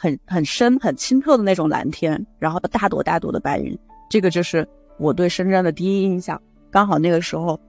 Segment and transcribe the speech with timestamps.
[0.00, 4.66] 很很深很清澈的那种蓝天，然后大朵大朵的白云，这个就是
[4.98, 6.40] 我对深圳的第一印象。
[6.70, 7.60] 刚好那个时候，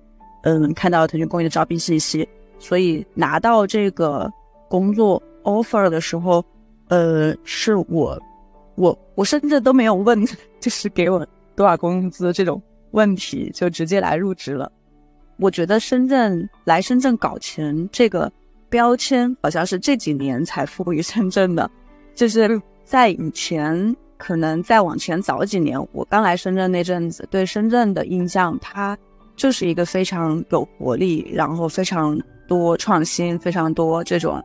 [0.44, 2.26] 嗯，看到腾讯公益的招聘信息，
[2.58, 4.32] 所以拿到这个
[4.70, 6.42] 工作 offer 的时候，
[6.88, 8.18] 呃，是我
[8.76, 10.26] 我我甚至都没有问，
[10.62, 12.62] 就是给我多少工资这种
[12.92, 14.72] 问题，就直接来入职了。
[15.36, 18.32] 我觉得深圳来深圳搞钱这个
[18.70, 21.70] 标签，好像是这几年才赋予深圳的。
[22.14, 28.98] 就是在以前，可能再往前早几年，我刚来深圳那阵子，对深圳的印象，它
[29.36, 34.44] 就是一个非常有活力，然后非常多创新、非常多这种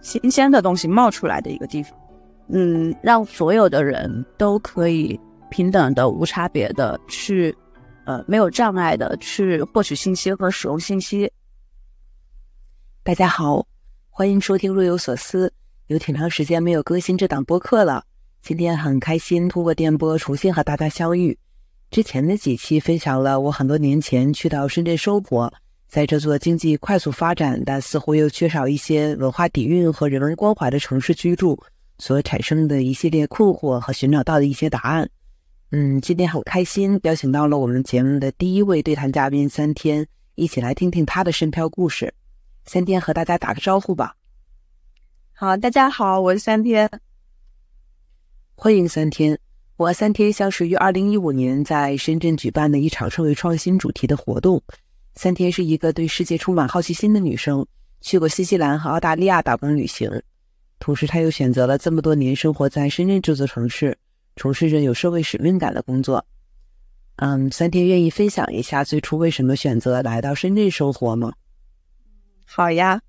[0.00, 1.92] 新鲜的东西冒出来的一个地方。
[2.48, 5.18] 嗯，让所有的人都可以
[5.50, 7.54] 平等的、无差别的去。
[8.06, 11.28] 呃，没有障碍的去获取信息和使用信息。
[13.02, 13.66] 大家好，
[14.10, 15.52] 欢迎收听若有所思。
[15.88, 18.04] 有挺长时间没有更新这档播客了，
[18.42, 21.38] 今天很开心通过电波重新和大家相遇。
[21.92, 25.52] 之前的几期分享了我很多年前去到深圳生活，
[25.86, 31.56] 在这座经济快速发展但似乎又缺少一些文化底蕴和人文关怀的城市居住
[32.00, 35.08] 所产生的一系列困惑和寻找到的一些答案。
[35.70, 42.12] 嗯，今天很开心，邀请到了我们节目的第一位对谈嘉宾三天，一起来听听他的深漂故事。
[42.64, 44.15] 三天和大家打个招呼吧。
[45.38, 46.90] 好，大家好，我是三天，
[48.54, 49.38] 欢迎三天。
[49.76, 54.62] 我和三天相识于二零一五年在深圳举办的一场社会创新主题的活动。
[55.14, 57.66] 三天是一个对世界充满好奇心的女生，
[58.00, 60.10] 去过新西兰和澳大利亚打工旅行，
[60.78, 63.98] 同时她又选择了这么多年生活在深圳这座城市。
[64.36, 66.24] 从事着有社会使命感的工作，
[67.16, 71.34] 嗯，三天愿意分享一下最初为什么选择来到深圳生活吗？
[72.46, 73.02] 好呀，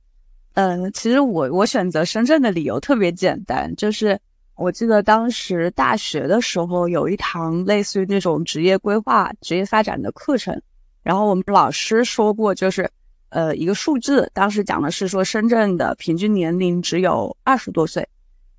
[0.57, 4.19] 嗯，其实我我选择深圳的理由特别简单，就是
[4.55, 10.59] 我记得当时大学的时候有一堂类似于那种职业规划、职业发展的课程，
[11.03, 12.89] 然后我们老师说过，就是
[13.29, 18.03] 呃一个数字，当时讲的是说深圳的平均年龄只有二十多岁。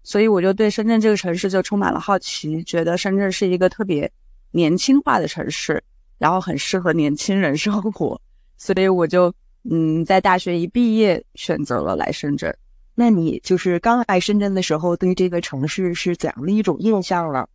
[0.04, 4.08] 所以我就对深圳这个城市就充满了好奇，觉得深圳是一个特别
[4.52, 5.82] 年轻化的城市，
[6.16, 8.20] 然后很适合年轻人生活，
[8.56, 9.34] 所以我就
[9.64, 12.54] 嗯在大学一毕业选择了来深圳。
[12.94, 17.48] 那你就是刚来深圳的时候，对这个城市是怎样的一种印象了？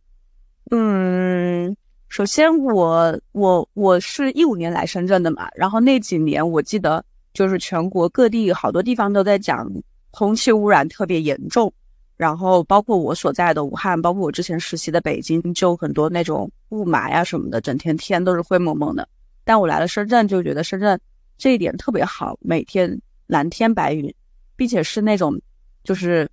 [0.70, 1.76] 嗯，
[2.08, 7.04] 首先我我我是一五年来深圳的嘛，然后那几年我记得
[7.34, 9.70] 就是全国各地好多地方都在讲
[10.10, 11.72] 空气污染特别严重。
[12.16, 19.06] 然后包括我所在的武汉，包括我之前实习的北京，就很多那种雾霾啊什么的，整天天都是灰蒙蒙的。
[19.42, 20.98] 但我来了深圳，就觉得深圳
[21.44, 24.10] 这一点特别好，每天蓝天白云，
[24.56, 25.38] 并且是那种
[25.82, 26.26] 就是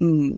[0.00, 0.36] 嗯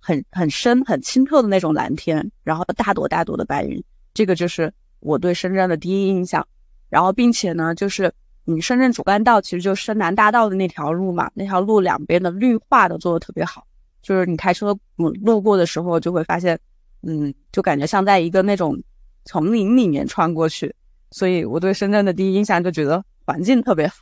[0.00, 3.80] 很很深很清澈的那种蓝天，然后大朵大朵的白云，
[4.12, 6.44] 这个就是我对深圳的第一印象。
[6.88, 8.12] 然后并且呢，就是
[8.46, 13.64] 你深圳主干道其实就深南大道的那条路嘛，那条路两边的绿化都做的特别好。
[14.02, 16.58] 就是你开车嗯路过的时候，就会发现，
[17.02, 18.76] 嗯，就感觉像在一个那种
[19.24, 20.74] 丛林里面穿过去，
[21.12, 23.96] 所以我对深圳的第一印象就觉得环境特别好。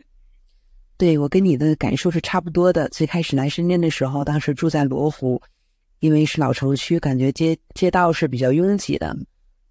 [0.98, 2.86] 对我跟你的感受是差不多的。
[2.90, 5.40] 最开始来深圳的时候，当时住在罗湖，
[6.00, 9.16] 因为是老城区，感觉街街道是比较拥挤的，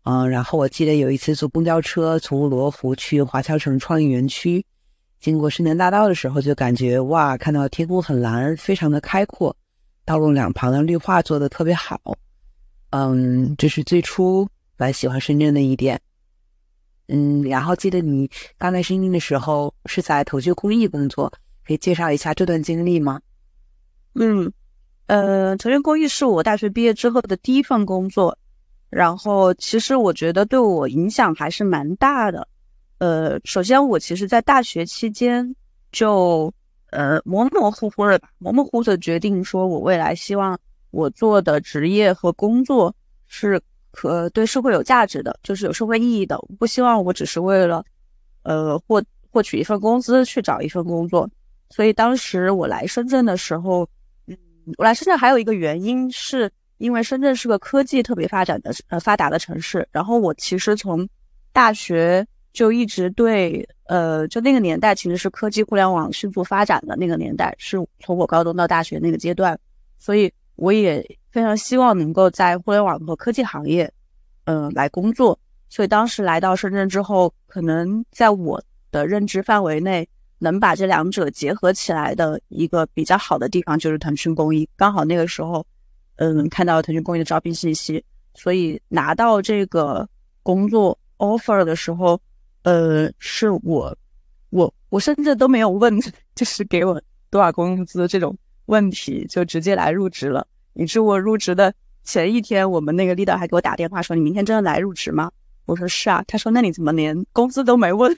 [0.06, 4.66] 嗯，然后我记得有一次坐公交车从罗湖去华侨城创意园区。
[5.20, 9.56] 经过深南大道的时候，就感觉哇，看到天空很蓝，非常的开阔，
[10.06, 12.02] 道路两旁的绿化做的特别好。
[12.90, 16.02] 嗯，这是最初蛮喜欢深圳的一点。
[17.08, 21.32] 嗯，然后记得你刚来深圳的时候是在腾讯公益工作，
[21.66, 23.22] 可以介绍一下这段经历吗？
[24.16, 24.52] 嗯，
[25.08, 28.38] 呃，腾讯公益是我大学毕业之后的第一份工作，
[28.90, 32.48] 然后其实我觉得对我影响还是蛮大的。
[32.98, 35.56] 呃，首先我其实，在大学期间
[35.92, 36.52] 就
[36.92, 40.58] 呃模模糊糊的吧，模模糊糊的决定说，我未来希望
[40.92, 42.96] 我做的职业和工作
[43.28, 43.62] 是
[43.96, 46.38] 可对社会有价值的，就是有社会意义的。
[46.38, 47.84] 我不希望我只是为了
[48.44, 49.02] 呃获
[49.32, 51.28] 获取一份工资去找一份工作。
[51.70, 53.88] 所以当时我来深圳的时候，
[54.28, 54.38] 嗯，
[54.78, 59.88] 我来深圳还有一个原因，是因为深圳是个科技特别发展的呃发达的城市。
[59.92, 61.08] 然后我其实从
[61.52, 62.26] 大学。
[62.56, 69.60] 就一直对，呃，就那个年代其实是科技互联网迅速发展的那个年代，是从我高中到大学那个阶段，
[70.00, 73.92] 所以我也非常希望能够在互联网和科技行业，
[74.46, 75.38] 嗯，来工作。
[75.68, 80.08] 所以当时来到深圳之后，可能在我的认知范围内，
[80.40, 84.66] 能把这两者结合起来的一个比较好的地方，就是腾讯公益。
[84.78, 85.66] 刚好那个时候，
[86.16, 88.02] 嗯，看到腾讯公益的招聘信息，
[88.34, 90.08] 所以拿到这个
[90.42, 92.18] 工作 offer 的时候，
[92.64, 93.94] 呃，是我，
[94.52, 96.00] 我，我甚至都没有问，
[96.34, 98.34] 就是给我多少工资这种
[98.68, 100.48] 问题，就直接来入职了。
[100.76, 101.74] 以致我入职的
[102.04, 105.32] 前一天，我们那个 leader 还给我打电话说：“你明天真的来入职吗？”
[105.66, 108.16] 我说是啊，他说那你怎么连工资都没问，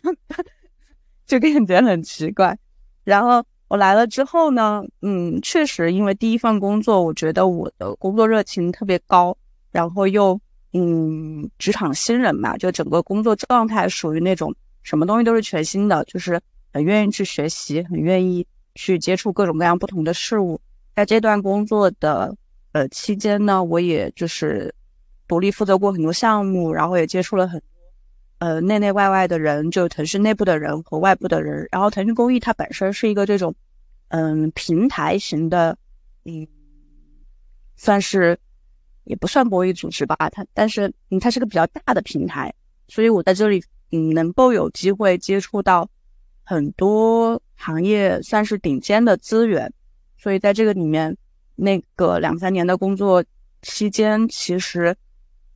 [1.25, 2.57] 就感觉很奇怪。
[3.05, 9.37] 然后我来了之后呢，嗯，确实因为第一份工作，我觉得我的工作热情特别高，
[9.71, 10.37] 然后又
[10.73, 16.39] 嗯，职场新人嘛，就整个工作状态属于那种什么东西都是全新的，就是
[16.73, 18.45] 很愿意去学习，很愿意
[18.75, 20.59] 去接触各种各样不同的事物。
[20.93, 22.35] 在这段工作的
[22.77, 24.73] 呃期间呢，我也就是。
[25.29, 27.67] 独立负责过很多项目，然后也接触了很多
[28.37, 31.67] 呃内内外外的人，就腾讯内部的人和外部的人。
[31.69, 33.53] 然后腾讯公益它本身是一个这种
[34.07, 35.77] 嗯平台型的，
[36.23, 36.47] 嗯，
[37.75, 38.39] 算是
[39.03, 42.53] 也不算博弈组织吧，它但是嗯它是个比较大的平台，
[42.87, 45.89] 所以我在这里嗯能够有机会接触到
[46.45, 49.69] 很多行业算是顶尖的资源，
[50.17, 51.17] 所以在这个里面
[51.57, 53.21] 那个两三年的工作
[53.61, 54.95] 期间，其实。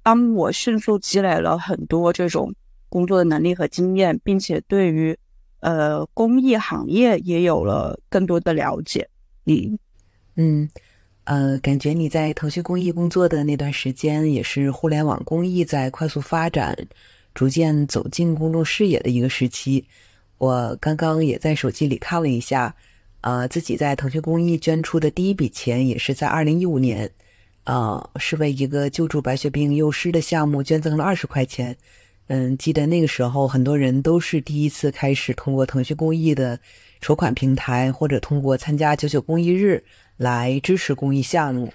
[0.03, 2.51] 帮我迅速积累了很多这种
[2.89, 5.15] 工作的能力和经验，并且对于
[5.59, 9.07] 呃公益行业也有了更多的了解。
[9.45, 9.77] 嗯
[10.37, 10.69] 嗯
[11.25, 16.75] 呃，感觉你在腾讯公益工作的那段时间，也是互联网公益在快速发展、
[17.35, 19.85] 逐渐走进公众视野的一个时期。
[20.39, 22.75] 我刚刚也在手机里看了一下，
[23.21, 27.09] 呃，自己在腾讯公益捐出的第一笔钱，也是在二零一五年。
[27.63, 31.77] 啊，是为一个救助白血病幼师的项目捐赠了二十块钱。
[32.25, 36.59] 嗯，记得那个时候，很多人都是第一次开始通过腾讯公益的
[37.01, 39.83] 筹款平台，或者通过参加九九公益日
[40.17, 41.71] 来支持公益项目。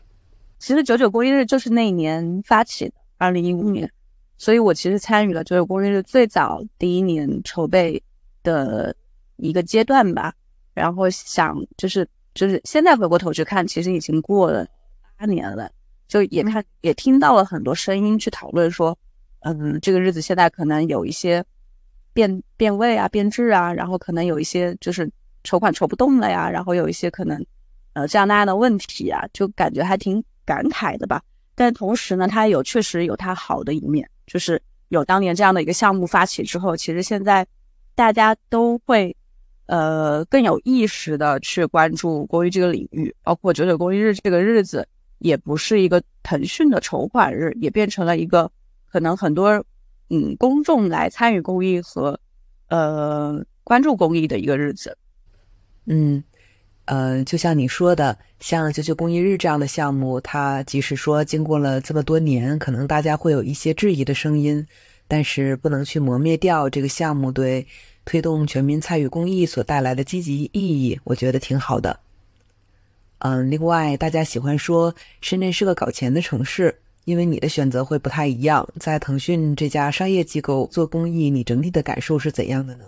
[0.59, 3.89] 其实九九公益日就是那一年发起的，二零一五年，
[4.37, 8.03] 所以我其实参与了九九公益日最早第一年筹备
[8.43, 8.93] 的
[9.37, 10.35] 一个阶段吧。
[10.77, 14.65] 然后想，就是就是现在回过头去看，其实已经过了
[15.17, 15.69] 八年了。
[16.07, 18.97] 就也看也听到了很多声音去讨论说，
[19.41, 21.45] 嗯，这个日子现在可能有一些
[22.13, 25.11] 变变味啊、变质啊，然后可能有一些就是
[25.43, 27.45] 筹款筹不动了呀，然后有一些可能
[27.95, 31.21] 呃这样那样的问题啊，就感觉还挺感慨的吧。
[31.57, 37.45] 但同时呢，它有确实有它好的一面，就是有当年这样的一个项目发起之后，其实现在
[37.97, 39.17] 大家都会
[39.67, 44.87] 呃更有意识的去关注公益这个领域，包括九九公益日这个日子。
[45.19, 48.53] 也不是一个腾讯的筹款日，也变成了一个
[48.85, 49.65] 可能很多
[50.11, 52.21] 嗯公众来参与公益和
[52.69, 54.99] 呃关注公益的一个日子。
[55.87, 56.23] 嗯，
[56.85, 64.67] 呃，就像你说的，像九九公益日这样的项目，它即使说经过了这么多年，可能大家会有一些质疑的声音，
[65.09, 67.67] 但是不能去磨灭掉这个项目对
[68.07, 72.01] 推动全民参与公益所带来的积极意义，我觉得挺好的。
[73.19, 76.75] 嗯，另外，大家喜欢说深圳是个搞钱的城市，
[77.05, 78.67] 因为你的选择会不太一样。
[78.79, 82.85] 在腾讯这家商业机构做公益，你整体的感受是怎样的呢？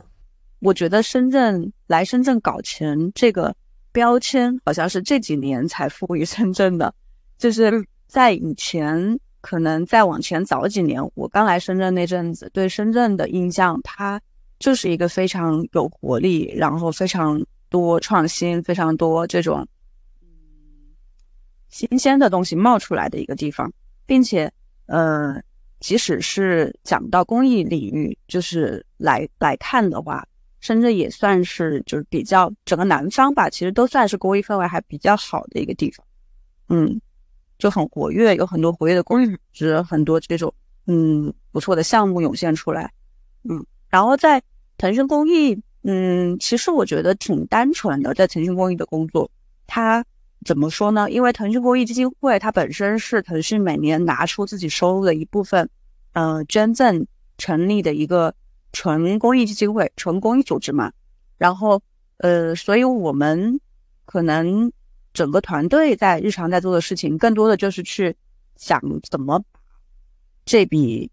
[0.61, 3.55] 我觉得深圳来深圳搞钱这个
[3.91, 6.95] 标签，好像是这几年才赋予深圳的。
[7.39, 14.21] 就是在以前，可能再往前早几年，我刚来深圳那阵子，对深圳的印象，它
[14.59, 19.67] 就是一个非常有活力，然后非常多创新，非常多这种。
[21.69, 23.71] 新鲜的东西冒出来的一个地方，
[24.07, 24.51] 并且，
[24.87, 25.39] 呃，
[25.81, 30.27] 即使是讲到公益领域，就是来来看的话，
[30.61, 36.07] 深圳也算是就是比较整个南方吧，其实都算是公益氛围还比较好的一个地方。
[36.71, 36.99] 嗯，
[37.59, 40.53] 就很活跃，有很多活跃的公益组织，很多这种
[40.87, 42.91] 嗯不错的项目涌现出来。
[43.45, 44.43] 嗯，然后在
[44.77, 49.31] 腾讯公益，嗯，其实我觉得挺单纯的，在腾讯公益的工作，
[49.67, 50.05] 它。
[50.47, 51.11] 怎么说呢？
[51.11, 55.69] 因为腾讯公益基金会它本身是腾讯每年拿出自己收入的一部分，
[56.13, 57.05] 呃，捐赠
[57.39, 58.33] 成立的一个
[58.73, 60.93] 纯公益基金会、纯公益组织嘛。
[61.39, 61.83] 然后，
[62.19, 63.61] 呃，所以我们
[64.05, 64.71] 可能
[65.13, 68.17] 整个团队在日常在做的事情，更多的就是去
[68.55, 68.81] 想
[69.11, 69.43] 怎么
[70.45, 71.11] 这笔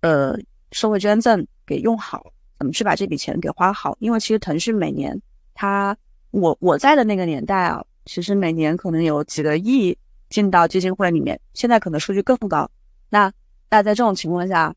[0.00, 0.38] 呃
[0.70, 3.96] 社会捐赠给用好，怎么去把这笔钱给花好。
[4.00, 5.20] 因为其实腾讯每年
[5.54, 5.96] 它，
[6.30, 7.84] 我我在的那个年代啊。
[8.06, 9.96] 其实每年可能有几个亿
[10.28, 12.70] 进到基金会里面，现在可能数据更高。
[13.08, 13.32] 那
[13.70, 14.74] 那在这种情况下，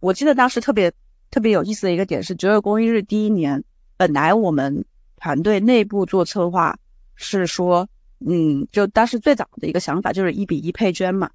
[0.00, 0.92] 我记得当时特别
[1.30, 3.62] 特别有意思的一个点是，九九公益日第一年，
[3.96, 6.76] 本来我们团队内部做策划
[7.14, 7.88] 是说，
[8.26, 11.30] 嗯，就当时最早的一个想法就是一比一配捐嘛，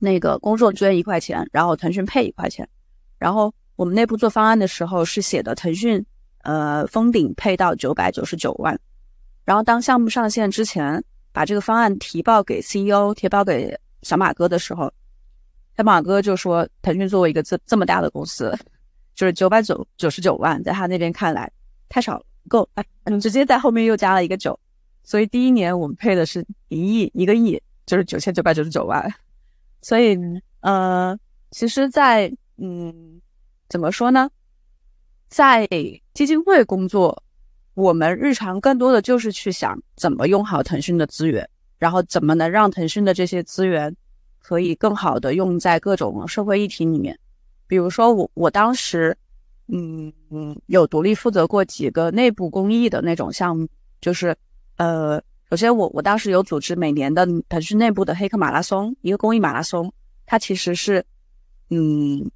[0.00, 2.68] 那个公众捐一块钱，然后腾讯配一块钱，
[3.18, 6.04] 然后我们内部做方案的时候是写的腾讯
[6.42, 8.78] 呃封顶配到九百九十九万，
[9.42, 14.92] 然后当项目上线之前，把这个方案提报给 CEO，提报给小马哥的时候，
[15.78, 18.54] 小马哥就说，腾讯作为一个这这么大的公司，
[19.14, 21.50] 就是九百九九十九万，在他那边看来。
[21.88, 22.68] 太少了，不够，
[23.04, 24.60] 嗯，直接在后面又加了一个九，
[25.04, 29.10] 所以第一年我们配的是一亿一个亿，就是九千九百九十九万。
[29.80, 30.18] 所以，
[30.60, 31.18] 呃，
[31.50, 33.18] 其实，在嗯，
[33.70, 34.28] 怎么说呢，
[35.28, 35.66] 在
[36.12, 37.22] 基金会工作，
[37.72, 41.48] 我们日常更多的就是去想怎么用好腾讯的资源，
[41.78, 43.96] 然后怎么能让腾讯的这些资源
[44.38, 47.18] 可以更好的用在各种社会议题里面。
[47.66, 49.16] 比如说，我我当时。
[49.72, 53.68] 嗯嗯，有独立负责过几个内部公益的那种项目，
[54.00, 54.36] 就是
[54.78, 59.92] 呃，首先我我当时有组织每年的腾讯内部的黑客马拉松，一个公益马拉松，
[60.26, 61.06] 它其实是
[61.68, 62.28] 嗯，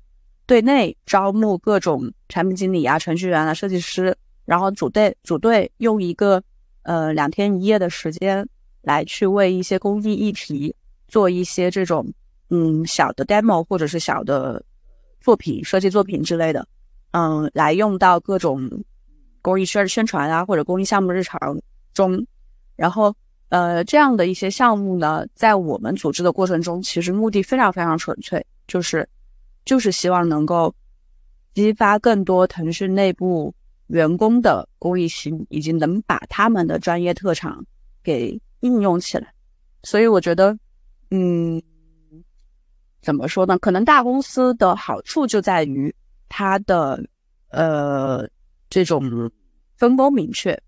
[0.46, 6.42] 对内招募各种产品经理啊、程序员啊、设计师，然后组队组队用一个
[6.82, 8.46] 呃两天一夜的时间
[8.82, 10.74] 来去为一些公益议题
[11.08, 12.06] 做一些这种
[12.50, 14.62] 嗯小的 demo 或者是小的
[15.20, 16.66] 作品设计作品之类的。
[17.12, 18.68] 嗯，来用到各种
[19.40, 21.38] 公益宣宣传啊，或者公益项目日常
[21.92, 22.26] 中，
[22.74, 23.14] 然后
[23.50, 29.08] 呃，这样的一些项目呢，在我们组织的过程中，其实目的非常非常纯粹，就是
[29.64, 30.74] 就是希望能够
[31.54, 33.54] 激发更多腾讯内部
[33.88, 37.64] 员工的公益心，以及能把他们的专业特长
[38.02, 39.32] 给应用起来。
[39.82, 40.56] 所以我觉得，
[41.10, 41.62] 嗯，
[43.02, 43.58] 怎么说呢？
[43.58, 45.94] 可能大公司的好处就在于。
[46.36, 47.00] 他的
[47.50, 48.28] 呃
[48.68, 49.30] 这种
[49.76, 50.60] 分工明确，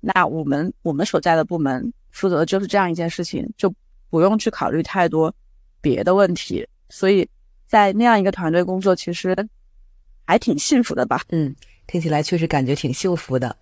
[0.00, 3.72] 那我们我们所在的部门负责的就是这样一件事情，就
[4.10, 5.32] 不用去考虑太多
[5.80, 6.66] 别的问题。
[6.88, 7.28] 所以
[7.72, 9.34] 在那样一个团队工作，其实
[10.26, 11.22] 还挺幸福的吧？
[11.30, 13.56] 嗯，听起来确实感觉挺幸福的。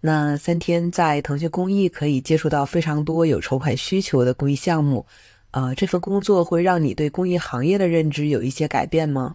[0.00, 5.04] 那三天在腾讯公益可以接触到非常多有筹款需求的公益项目，
[5.50, 9.34] 呃，这份工作会让你对公益行业的认知有一些改变吗？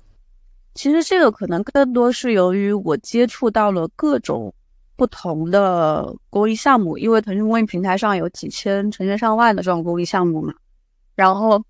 [0.75, 4.53] 其实这个可能更多是由于我接触到了各种
[4.95, 10.53] 不同的公益项目，因为腾讯公益平台上有几千、成千上万的这种公益项目嘛。
[11.15, 11.61] 然后，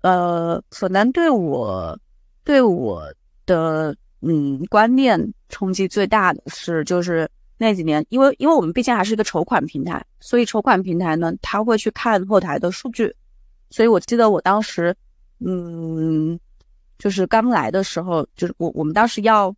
[0.00, 1.96] 呃，可能对我
[2.48, 3.12] 对我
[3.44, 7.28] 的嗯观念冲击最大的是，就是
[7.58, 13.14] 那几年，因为因为我们毕竟还是一个筹款平台，所以筹款平台呢，他会去看后台的数据。
[13.68, 14.96] 所以我记得我当时，
[15.40, 16.40] 嗯。
[16.98, 19.54] 就是刚来的时候，就是我我们当时要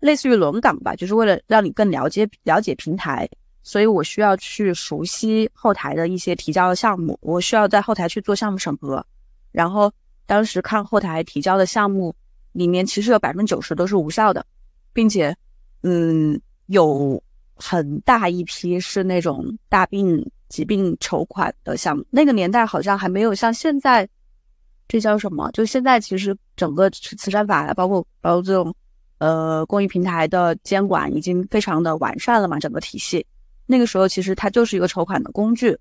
[0.00, 3.28] 类似于轮岗吧，就是为了让你更了解了解平台，
[3.62, 9.04] 所以我需要去熟悉后台的一些提交的项目，我需要在后台去做项目审核。
[9.52, 9.92] 然后
[10.28, 12.14] 当时看后台提交的项目
[12.52, 14.46] 里面，其实有百分之九十都是无效的，
[14.92, 15.36] 并且
[15.82, 17.20] 嗯，有
[17.56, 24.08] 很大一批是那种大病疾病筹款的项目，那个年代好像还没有像现在。
[24.90, 25.50] 这叫什么？
[25.52, 28.74] 就现在其实整个慈善法，包括包括这种
[29.18, 33.26] 呃公益平台的监管已经非常的完善了嘛，整个体系。
[33.66, 35.78] 那个时候其实它就是一个筹款的工具，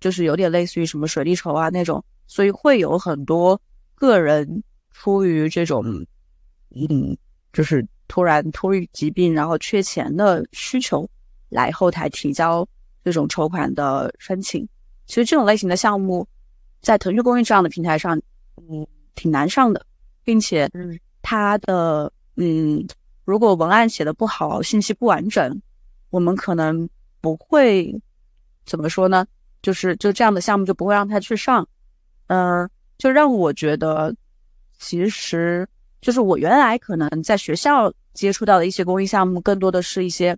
[0.00, 3.60] 就是有点类似于什么水利筹啊那种，所以会有很多
[3.98, 4.62] 个人
[4.92, 5.84] 出于这种
[6.74, 7.16] 嗯，
[7.52, 11.08] 就是突然突遇疾病然后缺钱的需求，
[11.48, 12.66] 来后台提交
[13.04, 14.66] 这种筹款的申请。
[15.06, 16.26] 其实这种类型的项目，
[16.80, 18.20] 在腾讯公益这样的平台上。
[18.70, 19.86] 嗯，挺难上的，
[20.24, 22.84] 并且，嗯，它的，嗯，
[23.24, 25.62] 如果文案写的不好，信息不完整，
[26.10, 26.88] 我们可能
[27.20, 28.02] 不会
[28.66, 29.24] 怎么说呢？
[29.62, 31.66] 就是就这样的项目就不会让他去上，
[32.26, 34.14] 嗯，就让我觉得，
[34.78, 35.66] 其实
[36.00, 40.36] 就是我原来可能在学校接触到的一些公益项目，更多的是一些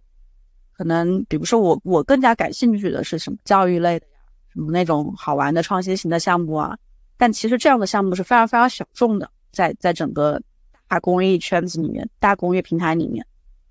[0.72, 4.20] 可能，比如说我我更加感兴趣的是什么教育类的呀，
[4.52, 6.76] 什么那种好玩的创新型的项目啊。
[7.16, 10.40] 但其实这样的项目是非常非常小众的，在在整个
[10.88, 13.24] 大公益圈子里面、大公益平台里面，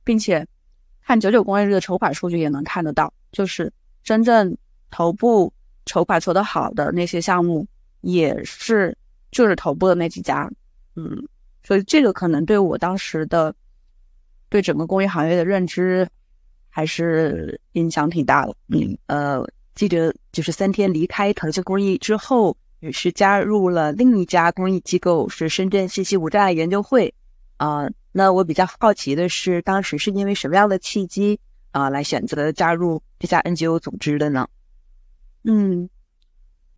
[0.04, 0.46] 并且
[1.04, 3.72] 看九九公益日的筹款数据也能看得到，就是
[4.04, 4.56] 真正
[4.92, 5.52] 头部
[5.86, 7.66] 筹款筹得好的那些项目，
[8.02, 8.98] 也是
[9.32, 10.50] 就是头部的那几家，
[10.96, 11.28] 嗯，
[11.64, 13.54] 所以这个可能对我当时的
[14.50, 16.08] 对整个公益行业的认知
[16.70, 18.56] 还是影响挺大的。
[18.70, 19.44] 嗯，呃，
[19.76, 22.56] 记得就是三天离开腾讯公益之后。
[22.82, 27.14] 也是加入了另一家公益机构，是深圳信息无障碍研究会。
[27.58, 31.38] 啊，那我比较好奇的是，当时是因为什么样的契机，
[31.72, 34.48] 啊来选择加入这家 NGO 组织的呢？
[35.44, 35.90] 嗯，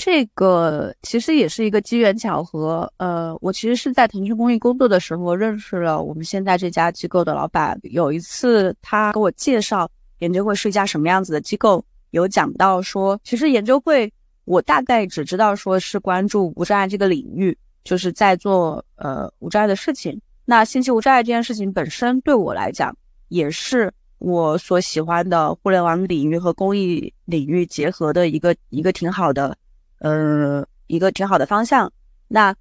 [0.04, 2.92] 这个其实也是一个机缘巧合。
[2.98, 7.80] 呃，我其实是在腾讯公益工作的时候认识了我们现在这家机构的老板。
[7.84, 14.12] 有一次他给我介绍研究会是一家什么样子的机构，有讲到说，其实研究会
[14.46, 20.20] 我大概只知道说是关注无障碍这个领域，就是在做呃无障碍的事情。
[20.46, 22.92] 那信息无障碍这件事情本身对我来讲
[23.28, 23.94] 也是。
[24.18, 29.58] 我所喜欢的互联网领域和公益领域结合的一个一个挺好的，
[30.02, 31.92] 呃，一个挺好的方向。
[32.28, 32.54] 那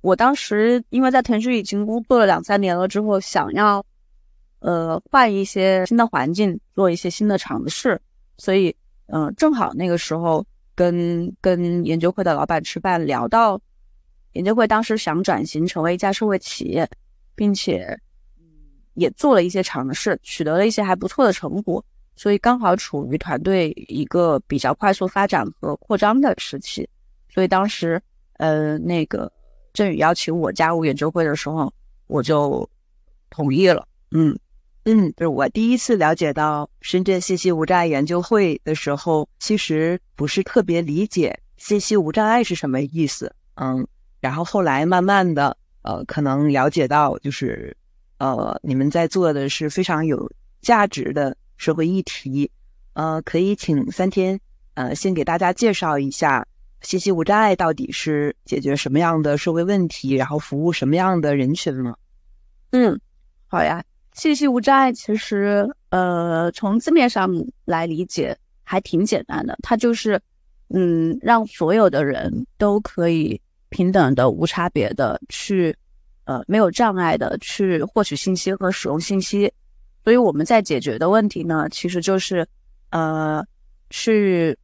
[0.00, 3.84] 我当时因为在腾讯已经工作了两三年了之后，想要
[4.58, 8.00] 呃换一些新的环境，做一些新的尝试，
[8.38, 8.74] 所以
[9.06, 10.44] 嗯，正好那个时候
[10.74, 13.60] 跟跟研究会的老板吃饭，聊到
[14.32, 16.88] 研究会当时想转型成为一家社会企业，
[17.34, 17.98] 并且。
[18.94, 21.82] 也做了一些尝试，取得了一些还不错的成果，
[22.14, 26.88] 所以刚好处于团队一个比较快速发展和扩张的时期，
[27.28, 28.00] 所以当时，
[28.34, 29.30] 呃，那个
[29.72, 31.72] 振宇邀请我加入研究会的时候，
[32.06, 32.68] 我就
[33.30, 33.86] 同意了。
[34.10, 34.38] 嗯
[34.84, 43.34] 嗯，就是我第一次了解到深圳信息无障碍研究会的时候，其实不是特别理解信息无障碍是什么意思。
[43.54, 43.86] 嗯，
[44.20, 47.76] 然后后来慢慢的，呃，可能了解到就是。
[48.18, 52.50] 呃，你们在做的是非常有价值的社会议题，
[52.94, 54.40] 呃，可以请三天，
[54.74, 56.44] 呃，先给大家介绍一下
[56.80, 61.94] 信息无障碍到底是解决什么样的社会问题，然后服务什么样的人群吗？
[62.72, 63.00] 嗯，
[63.46, 63.80] 好呀，
[64.12, 67.30] 信息无障碍其实，呃，从字面上
[67.64, 70.20] 来理解还挺简单的，它就是，
[70.70, 75.72] 嗯，让所有的人都可以平等的、无差别的去。
[76.24, 79.52] 呃，没有障碍的去获取信息和使用信息，
[80.04, 82.46] 所以我们在解决的问题呢，其实就是，
[82.90, 83.44] 呃，
[83.90, 84.56] 去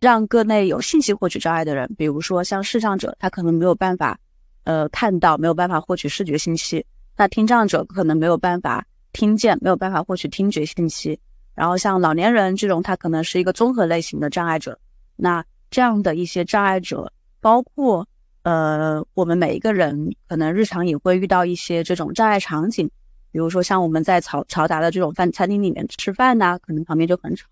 [0.00, 4.18] 让各类有信息获取障碍的人，比如说像视障者，他可能没有办法，
[4.64, 6.80] 呃，看到，没有办法获取视觉信息；
[7.16, 11.18] 那听障者可能没有办法听见，没有办法获取听觉信息。
[11.54, 14.78] 然后像老年人这种，他可能是一个综合类型的障碍者。
[15.16, 18.06] 那这样的一些障碍者，包括。
[18.44, 22.90] 呃，我们每一个人可能日常也会遇到一些这种障碍场景，
[23.32, 27.48] 比如说像我们在嘈嘈杂的这种饭餐厅里面吃饭呐，可能旁边就很吵。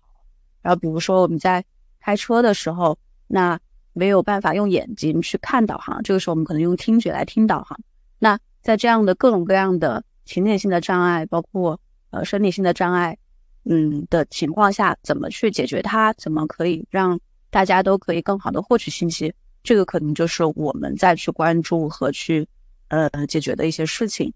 [0.61, 1.65] 然后比如说我们在
[1.99, 3.59] 开车的时候，那
[3.93, 7.77] 没有办法用眼睛去看导航，这个时候我们可能用听觉来听导航。
[8.19, 11.79] 那在这样的各种各样的情景性的障碍，包括
[12.11, 13.17] 呃生理性的障碍，
[13.65, 16.13] 嗯的情况下，怎么去解决它？
[16.13, 19.33] 怎么可以让大家都可以更好的获取信息？
[19.63, 22.47] 这个可能就是我们再去关注和去
[22.89, 24.31] 呃解决的一些事情。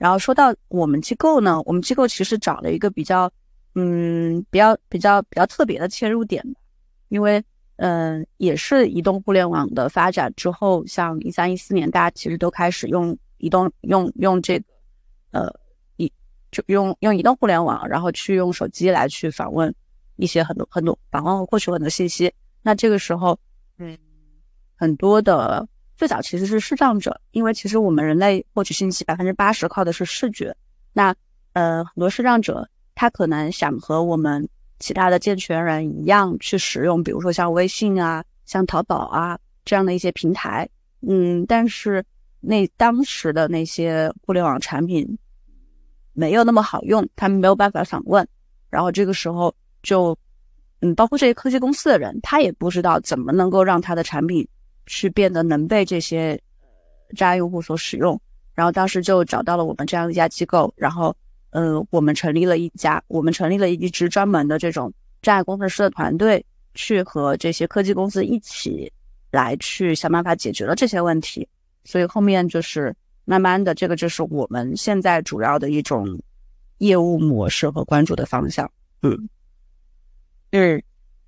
[0.00, 3.30] 然后说到我们机构呢，我们机构其实找了一个比较
[3.74, 6.42] 嗯比较比较比较特别的切入点，
[7.10, 7.44] 因为
[7.76, 14.64] 嗯也是移动互联网的发展之后，像一三一四年，大家其实都开始用移动用用这个
[15.32, 15.52] 呃
[15.98, 16.10] 移
[16.50, 19.74] 就用用移动互联网，然后去用手机来去访问
[20.16, 22.32] 一些很多很多访问获取很多信息。
[22.62, 23.38] 那这个时候
[23.76, 23.96] 嗯。
[24.82, 25.68] 很多的
[26.00, 30.56] 最早其实是视障者，因为其实我们人类获取信息百分之八十靠的是视觉。
[30.94, 31.14] 那
[31.52, 40.66] 呃，很多视障者他可能想和我们其他的健全人一样去使用，比如说像微信啊、像淘宝啊这样的一些平台。
[41.06, 42.02] 嗯，但是
[42.40, 45.06] 那当时的那些互联网产品
[46.14, 48.26] 没有那么好用，他们没有办法访问。
[48.70, 50.16] 然后这个时候就
[50.80, 54.48] 嗯，包括这些科技公司的人，他也不知道怎么能够让他的产品。
[54.86, 56.40] 去变得能被这些
[57.16, 58.20] 障碍用户所使用，
[58.54, 61.14] 然后当时就找到了我们这样一家机构，然后，
[61.50, 68.92] 呃，我们成立了一家，我们成立了一支专门的这种障碍工程师的团队，去和这些科技公司一起
[69.30, 71.48] 来去想办法解决了这些问题。
[71.84, 76.20] 所以后面就是慢慢的，这个就是我们现在主要的一种
[76.78, 78.70] 业务模式和关注的方向。
[79.02, 79.28] 嗯，
[80.50, 80.82] 嗯，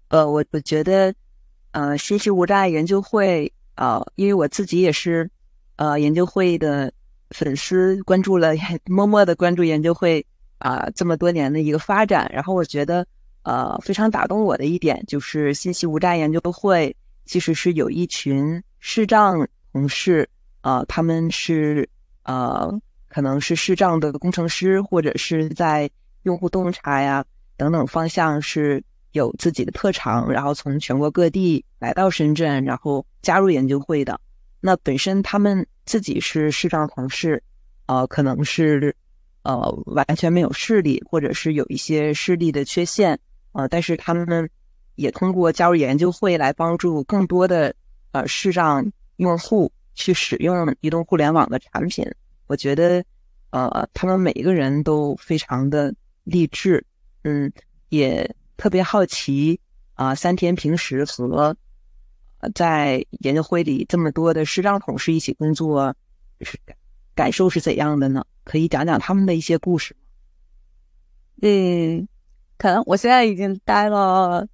[0.08, 1.14] 呃，我我觉得。
[1.72, 5.30] 呃，信息无障碍研究会，呃，因为我自己也是，
[5.76, 6.92] 呃，研究会的
[7.30, 8.52] 粉丝，关注了，
[8.84, 10.24] 默默的关注研究会
[10.58, 12.30] 啊，这么多年的一个发展。
[12.30, 13.06] 然后我觉得，
[13.44, 20.28] 呃，非常打动我的一点就是，信息无障碍研究会其实是有一群视障同事，
[20.60, 21.88] 呃，他们是
[22.24, 22.70] 呃，
[23.08, 25.90] 可能是视障的工程师，或者是在
[26.24, 27.24] 用户洞察呀
[27.56, 28.84] 等等方向是。
[29.12, 34.20] 有自己的特长，然后从全国各地来到深圳，然后加入研究会的。
[34.60, 37.42] 那本身他们自己是视障同事，
[37.86, 38.94] 呃，可能是
[39.42, 43.18] 呃完全没有视力，或者是有一些视力的缺陷，
[43.52, 44.48] 呃，但是他们
[44.94, 47.74] 也通过加入研究会来帮助更多的
[48.12, 48.84] 呃视障
[49.16, 52.06] 用户去使用移动互联网的产品。
[52.46, 53.04] 我觉得，
[53.50, 55.92] 呃，他们每一个人都非常的
[56.24, 56.84] 励志，
[57.24, 57.50] 嗯，
[57.88, 58.28] 也
[58.62, 59.58] 特别好奇
[59.94, 61.56] 啊，三天平时和
[62.54, 65.92] 在研究会里这么多的师长同事一起工作，
[66.42, 66.56] 是
[67.12, 68.24] 感受是怎样的呢？
[68.44, 70.00] 可以讲讲他们的一些故事吗？
[71.42, 72.06] 嗯，
[72.56, 74.46] 可能我现在已经待了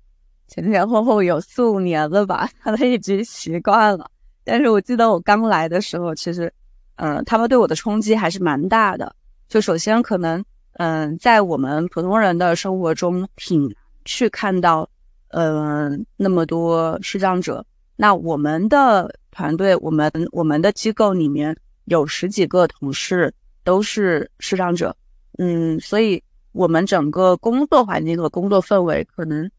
[0.47, 4.11] 前前后后有四五年了吧，可能已经习惯了。
[4.43, 6.51] 但是我记得我刚来的时候，其实，
[6.97, 9.15] 嗯，他们对我的冲击还是蛮大的。
[9.51, 10.43] 就首先可能，
[10.79, 13.71] 嗯，在我们普通人的生活中，挺
[14.05, 14.89] 去看到，
[15.29, 17.65] 嗯，那么多视障者。
[17.97, 21.57] 那我们的团队，我们我们的机构里面
[21.87, 23.33] 有十几个同事
[23.65, 24.97] 都是视障者，
[25.39, 29.51] 嗯，所以我们整个工作环境和工作氛围可能，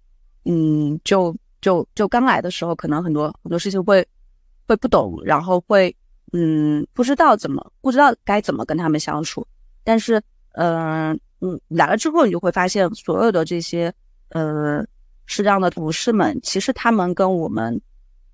[0.46, 4.08] 嗯，就就就刚来的时候，可能很多很多事情会
[4.66, 5.94] 会不懂，然后会
[6.32, 9.46] 嗯不知道怎么不知道该怎么跟他们相处，
[9.84, 10.22] 但是
[10.54, 13.94] 嗯嗯来了之后，你就会发现所有的这些
[14.30, 14.86] 呃
[15.26, 17.82] 视障的同事们，其实他们跟我们。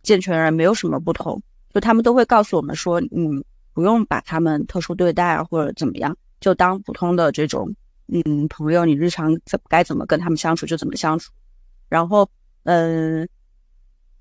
[0.03, 1.41] 健全人没有什么不同，
[1.73, 7.67] 就他们都会告诉我们说，嗯，不用把他们特殊对待啊或者怎么样，就当普通的这种，
[8.09, 11.31] 嗯，朋友，你日常怎该怎么跟他们相处就怎么相处。
[11.89, 12.29] 然后，
[12.65, 13.27] 嗯，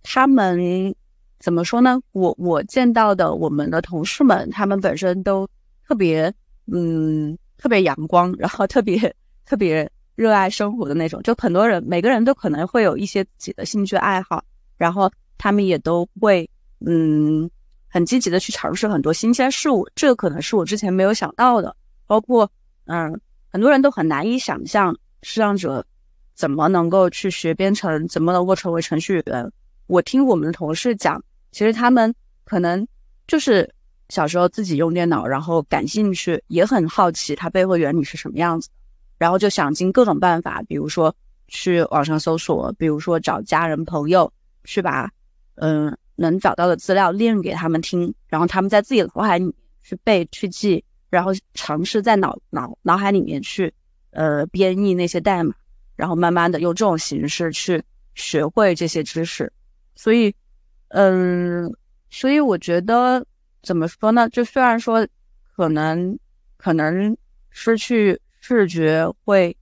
[0.02, 0.94] 他们
[1.38, 2.00] 怎么说呢？
[2.12, 5.46] 我我见到的我们的同事们，他们本身都
[5.86, 6.32] 特别，
[6.72, 11.22] 嗯，特别阳光，然后特别特别热爱生活的那种。
[11.22, 14.44] 就很多人，每个人都可能会有一些自己的兴趣爱好，
[14.76, 15.10] 然后。
[15.36, 16.48] 他们也都会，
[16.86, 17.50] 嗯，
[17.88, 21.76] 很积极的去尝试很多新鲜事物，这个可能是我之前没有想到的。
[22.06, 22.50] 包括，
[22.86, 25.84] 嗯，很多人都很难以想象视障者
[26.34, 29.52] 怎么能够去学编程，怎么能够成为程序员。
[29.88, 32.86] 我听我们的同事讲，其实他们可能
[33.26, 33.68] 就是
[34.08, 38.70] 小时候自己用电脑，然后感兴趣，也很好奇它背后原理是什么样子，
[39.18, 41.14] 然后就想尽各种办法，比如说
[41.48, 44.32] 去网上搜索，比如说找家人朋友
[44.64, 45.10] 去把。
[45.56, 53.72] 嗯，能找到的资料念给他们听，然后他们在自己脑海里去背、去记，然后尝试在脑脑脑海里面去
[54.10, 55.54] 呃编译那些代码，
[55.94, 57.80] 然后慢慢的用这种形式去
[58.16, 59.52] 学会这些知识。
[59.94, 60.34] 所以，
[60.88, 61.72] 嗯，
[62.10, 63.24] 所以我觉得
[63.62, 64.28] 怎么说呢？
[64.30, 65.06] 就虽然说
[65.54, 66.18] 可能
[66.56, 67.16] 可能
[67.50, 69.56] 失去视觉会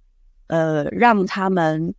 [0.49, 1.95] 呃让他们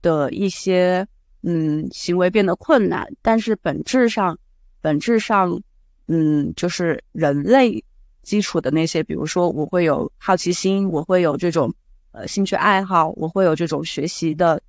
[0.00, 1.06] 的一些。
[1.42, 4.36] 嗯，行为变得困难，但是本质上，
[4.80, 5.62] 本质上，
[6.08, 7.82] 嗯，就是人类
[8.24, 11.72] 基础的那些，比如说我会有好奇心，我会有这种
[12.10, 14.60] 呃兴趣爱好，我会有这种学习的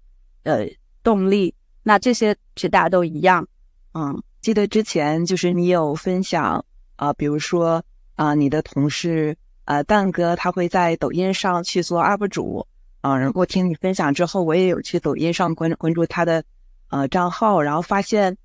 [0.44, 0.64] 呃
[1.02, 3.46] 动力，那这些其实大家都一样。
[3.94, 6.64] 嗯，记得之前就是你有分享
[6.98, 9.36] 啊，比如说啊，你的同事
[9.70, 12.66] 呃，蛋哥他会在抖音上去做 UP 主
[13.02, 16.44] 啊，然后听你分享之后，我也有去抖音上关关注他的。
[16.92, 18.36] 呃，账号，然后发现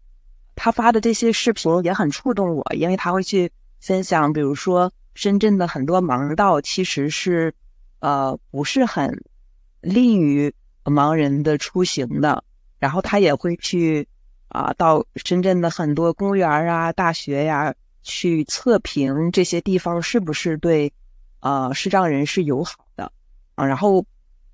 [0.55, 7.55] 他发的这些视频也很触动我，因为他会去分享，比如说深圳的很多盲道其实是
[8.01, 9.19] 呃不是很
[9.81, 12.45] 利于盲人的出行的，
[12.79, 14.07] 然后他也会去
[14.49, 20.93] 啊到深圳的很多公园啊、大学呀去测评这些地方是不是对
[21.45, 23.13] 呃视障人士友好的
[23.55, 24.05] 啊，然后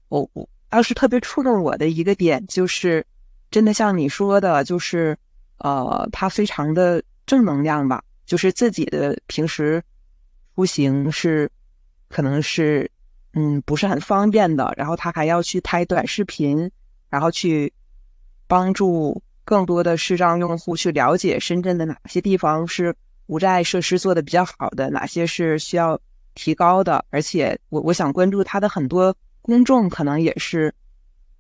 [0.09, 3.07] 我我当时特别触动我的一个点就是。
[3.53, 5.19] 真的像你说的，就是，
[5.59, 9.83] 呃，他非常的正能量吧，就是自己的平时
[10.55, 11.51] 出行是，
[12.09, 12.89] 可能是，
[13.33, 16.71] 嗯，不是很方便的，然后他还要去拍短视频，
[17.09, 17.73] 然后去
[18.47, 22.95] 帮助更多的视障用户去了解深圳的哪些地方是
[23.27, 26.01] 无障碍设施做的比较好的，哪些是需要
[26.35, 30.75] 提高的，而且我我想关注他的很多公众，可能也是，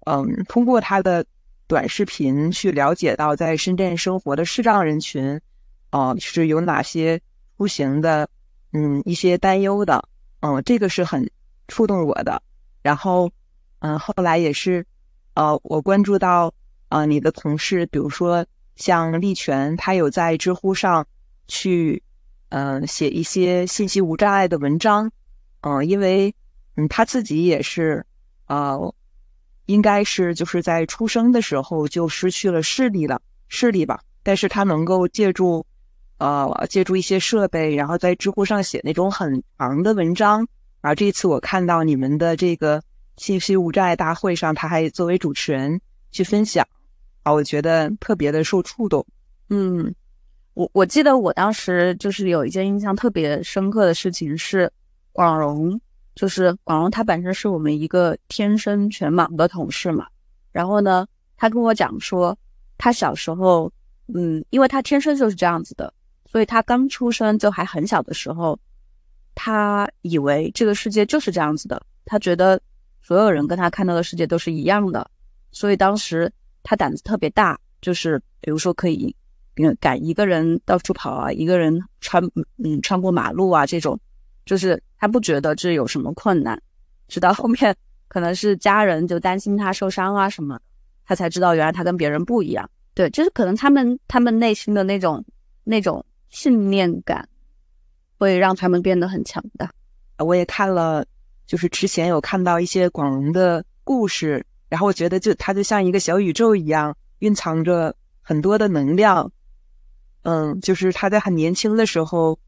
[0.06, 1.24] 嗯，通过他的。
[1.70, 5.40] 短视频去了解到在深圳生活的视障人群，
[5.90, 7.20] 啊，是有哪些
[7.56, 8.28] 出行的，
[8.72, 10.02] 嗯，一些担忧的，
[10.40, 11.30] 嗯，这个是很
[11.68, 12.42] 触动我的。
[12.82, 13.30] 然后，
[13.78, 14.84] 嗯，后来也是，
[15.34, 16.52] 呃，我关注到，
[16.88, 21.06] 啊，你的同事，比如说像立全，他有在知乎上
[21.46, 22.02] 去，
[22.50, 25.10] 嗯，写一些信息无障碍的文章，
[25.62, 26.32] 嗯，因为，
[26.76, 28.06] 嗯，他自己也是，
[28.44, 28.78] 啊。
[29.66, 34.00] 应该是就是在出生的时候就失去了视力了，视力吧。
[34.20, 35.64] 但是他能够借助，
[36.18, 40.44] 呃，借助一些设备，然后在知乎上写那种很长的文章，
[40.80, 42.82] 然后这一次我看到你们的这个
[43.16, 46.66] 信息无障碍大会上，他还作为主持人去分享，
[47.22, 49.06] 啊，我觉得特别的受触动。
[49.50, 49.94] 嗯，
[50.60, 54.70] 我我记得我当时就是有一件印象特别深刻的事情是，
[55.10, 55.80] 广荣，
[56.14, 60.06] 就是广荣他本身是我们一个天生全盲的同事嘛，
[60.52, 61.06] 然后呢，
[61.38, 62.36] 他跟我讲说，
[62.76, 63.72] 他小时候，
[64.12, 65.90] 嗯，因为他天生就是这样子的。
[66.26, 68.58] 所以他刚出生就还很小的时候，
[69.34, 72.60] 他以为这个世界就是这样子的，他觉得
[73.00, 75.10] 所有人跟他看到的世界都是一样的，
[75.52, 76.30] 所以当时
[76.62, 79.16] 他胆子特别大，就是比如说可以，
[79.80, 82.22] 敢一个人到处跑啊，一个人穿，
[82.62, 83.98] 嗯，穿过马路啊，这种，
[84.44, 86.60] 就是他不觉得这有什么困难，
[87.08, 87.76] 直到后面
[88.08, 90.58] 可能是家人就担心他受伤啊什么，
[91.04, 92.68] 他才知道原来他跟别人不一样。
[92.94, 95.24] 对，就是可能他们他们内心的那种
[95.64, 96.04] 那种。
[96.32, 97.28] 信念感
[98.16, 99.68] 会让他们变得很强大。
[100.18, 101.04] 我也看了，
[101.44, 109.28] 就是之前有看到一些广荣的故事，然后我觉得就他就像一个小宇宙一样，蕴藏着很多的能量。
[110.22, 112.38] 嗯，就是他在很年轻的时候，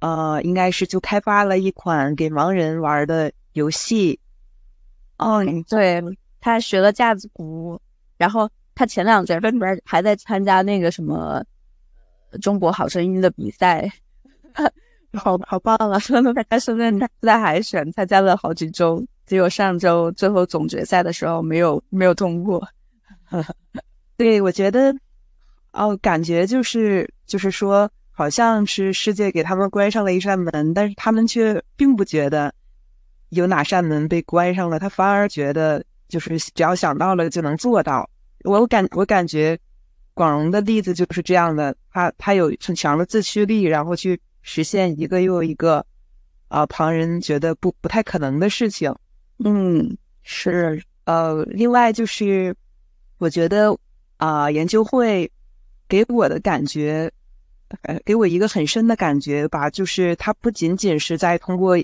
[0.00, 4.18] 呃，应该是就开发了一款给盲人玩的游戏。
[5.18, 6.02] 哦，对，
[6.40, 7.80] 他学了架子鼓，
[8.16, 9.40] 然后他前两天
[9.84, 11.42] 还在参加那个什么。
[12.40, 13.92] 中国好声音的比赛，
[15.12, 15.98] 好好棒啊！
[16.48, 22.66] 他顺便在海选参加了好几周，结果上周最后总决赛的时候没有没有通过。
[24.16, 24.96] 对，我觉得
[25.72, 32.54] 哦，感觉就是就是说，好像是世界给他们关上了一扇门，但是他们却并不觉得
[33.30, 38.08] 有哪扇门被关上了，他反而觉得就是只要想到了就能做到。
[38.44, 39.58] 我感我感觉。
[40.14, 45.82] 广荣的例子就是这样的，他他有很强的自驱力，然后去实现一个又一个
[46.48, 48.94] 啊旁人觉得不不太可能的事情。
[49.42, 52.54] 嗯，是呃，另外就是
[53.16, 53.74] 我觉得
[54.18, 55.32] 啊研究会
[55.92, 57.12] 给我的感觉，
[57.82, 61.76] 呃，给我一个很深的感觉吧，就是他不仅仅是在通过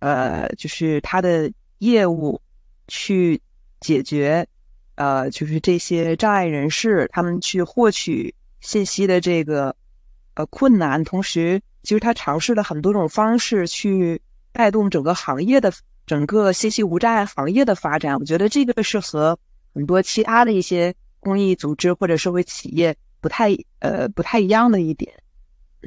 [0.00, 2.40] 呃就是他的业务
[2.88, 3.40] 去
[3.78, 4.44] 解决。
[4.96, 9.74] 呃，就是这些障碍人士，他们去获取信息的这个
[10.34, 14.20] 呃困难，同时，其实他尝试了很多种方式去
[14.52, 15.72] 带动整个行业的
[16.06, 18.16] 整个信息无障碍行业的发展。
[18.18, 19.36] 我觉得这个是和
[19.74, 25.10] 很多其他的一些公益组织或者社会企业不太呃不太一样的一点。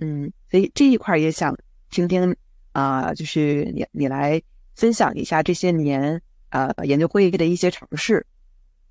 [0.02, 1.56] 嗯，所以这一块也想
[1.92, 2.36] 听听
[2.72, 4.42] 啊，就是你你来
[4.74, 6.20] 分享一下这些年
[6.50, 8.26] 呃研究会议的一些尝试。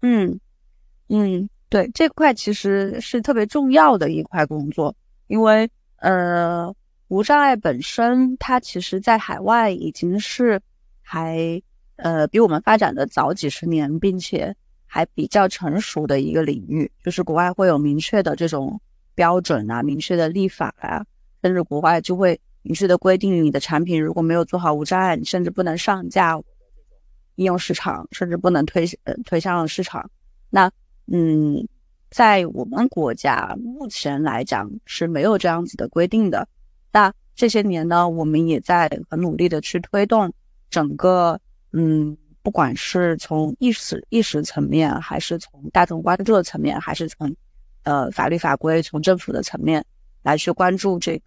[0.00, 0.38] 嗯
[1.08, 4.94] 嗯，对，这块其实是特别重要的一块工作，
[5.26, 6.72] 因为呃，
[7.08, 10.60] 无障碍本身它其实在海外已经是
[11.02, 11.60] 还
[11.96, 14.54] 呃比我们发展的早几十年，并且
[14.96, 18.80] 还比较成熟的一个领域，就是国外会有明确的这种
[19.14, 21.04] 标准啊，明确的立法啊，
[21.42, 26.40] 甚至国外就会明确的规定，你的产品如果没有做好无障碍，你甚至不能上架。
[27.34, 30.10] 应用市场甚至不能推呃推向市场，
[30.48, 30.70] 那
[31.12, 31.68] 嗯，
[32.08, 36.48] 在我们国家目前来讲是没有这样子的规定的。
[36.90, 40.32] 那这些年呢，我们也在很努力的去推动
[40.70, 41.38] 整个
[41.74, 47.34] 嗯，不管是从意识意识层面，还是从大众关注的层面，还是从
[47.82, 49.84] 呃法律法规、从政府的层面
[50.22, 51.24] 来去关注这个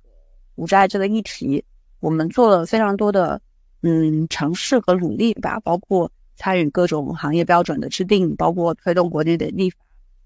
[0.55, 1.61] 无债这个议题，
[1.99, 3.41] 我们做了非常多的。
[3.81, 9.77] 嗯，尝试和努力吧，包括参与各种行业标准的制定，包括推动国内的立法，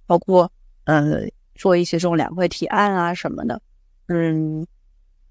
[0.06, 0.52] 包括
[0.84, 1.22] 呃
[1.56, 3.60] 做一些这种两会提案啊什么的。
[4.10, 4.64] 嗯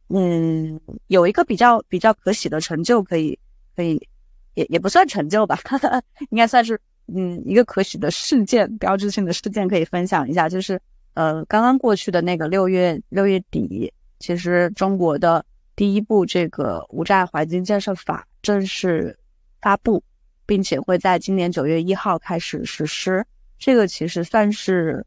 [0.08, 3.38] 嗯，有一个比较比较可喜的成就，可以
[3.76, 4.08] 可以
[4.54, 5.58] 也也不算成就吧，
[6.30, 10.80] 应该算是嗯一个可喜的事件，标志性的事件可以分享一下，就是
[11.14, 15.44] 呃刚刚过去的那个六月六月底，其实中国的。
[15.74, 19.18] 第一部这个无债环境建设法正式
[19.62, 20.04] 发布，
[20.44, 23.24] 并且会在今年九月一号开始实施。
[23.58, 25.04] 这个其实算是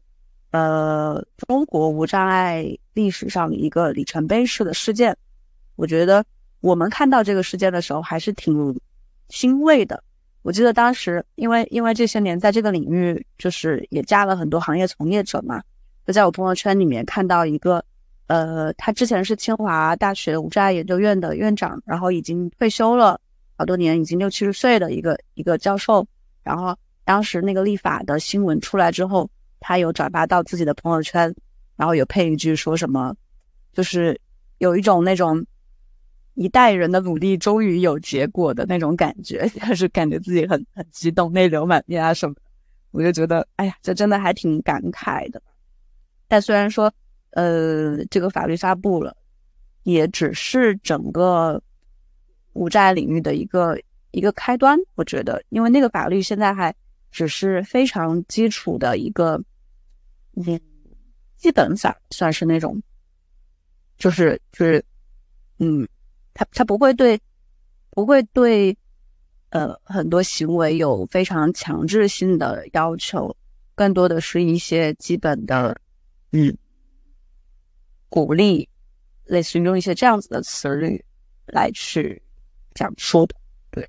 [0.50, 5.16] 呃中国无障碍历史上一个里程碑式的事件。
[5.76, 6.22] 我觉得
[6.60, 8.76] 我们看到这个事件的时候还是挺
[9.28, 10.02] 欣慰的。
[10.42, 15.62] 我记得当时因为因为这些年在这个领域就是也加了很多行业从业者嘛，
[16.06, 17.84] 就在我朋友圈里面看到一个。
[18.28, 23.20] 呃，他之前是清华大学无障碍研究院的院长，然后已经退休了
[23.56, 26.04] 好多年，已经六七十岁的一个一个教授。
[26.42, 31.32] 然后当时那个立法的新闻出来之后，他有转发到自己的朋友圈，
[31.76, 33.14] 然后有配一句说什么，
[33.72, 34.20] 就是
[34.58, 35.46] 有一种那种
[36.36, 42.40] 一代人的努力终于有结果的那种感觉， 就是感觉自己很很激动，泪流满面啊什么的。
[42.92, 45.42] 我就觉得，哎呀，这真的还挺感慨的。
[46.28, 46.92] 但虽然说，
[47.30, 49.14] 呃，这个法律发布了，
[49.82, 51.62] 也只是整个
[52.52, 53.78] 无债领域的一个
[54.12, 54.78] 一个开端。
[54.94, 56.74] 我觉得，因为那个法律现在还
[57.10, 59.42] 只是非常基础的一个，
[60.36, 60.60] 嗯，
[61.36, 62.82] 基本法，算是那种，
[63.98, 64.84] 就是就是，
[65.58, 65.86] 嗯，
[66.36, 67.20] 他他不会对，
[67.90, 68.76] 不会对。
[69.50, 73.34] 呃，很多行为有非常强制性的要求，
[73.76, 75.74] 更多的是一些基本的，
[76.32, 76.54] 嗯，
[78.08, 78.68] 鼓励，
[79.24, 81.02] 类似于用一些这样子的词语
[81.46, 82.20] 来去
[82.74, 83.36] 讲说的。
[83.70, 83.88] 对，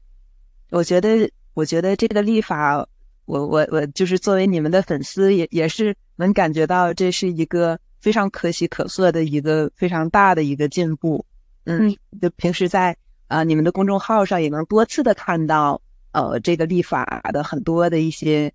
[0.70, 2.78] 我觉得，我觉得这个立法，
[3.26, 11.26] 我我我就是作为你们的粉丝，也也是能感觉到这是一个非常可喜可贺的一个非常大的一个进步。
[11.68, 12.98] 嗯，就平时在。
[13.30, 15.82] 啊，你们的公众号上也能多次的看到，
[16.14, 18.50] 呃，这个立法的很多的一些，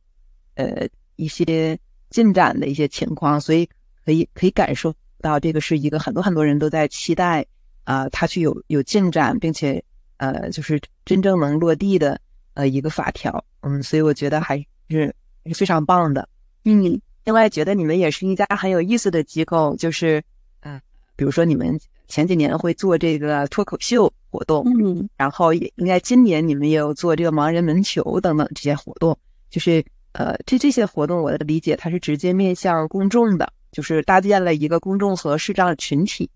[0.55, 3.69] 呃，一些进展的一些情况，所以
[4.03, 7.45] 可以可以感受到这个是一个很多很多人都在期待
[7.85, 9.85] 啊，它去有有进展，并且
[10.17, 12.19] 呃，就是真正能落地的
[12.55, 14.57] 呃一个法条，嗯，所以我觉得还
[14.89, 16.27] 是是非常棒的。
[16.65, 20.25] 嗯，另外觉得你们也是一家很有意思的机构，就是
[20.61, 20.81] 嗯，
[21.15, 21.79] 比如说你们。
[22.13, 36.29] 前几年会做这个脱口秀活动，嗯，然后也应该今年你们也有做这个盲人门球等等这些活动，就是呃，这这些活动我的理解，它是直接面向公众的，就是搭建了一个公众和视障群体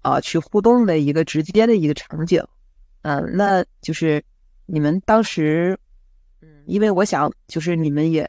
[0.00, 2.42] 啊去互动的一个直接的一个场景，
[3.02, 4.20] 嗯，那就是
[4.66, 5.78] 你们当时，
[6.40, 8.28] 嗯，因为我想就是你们也，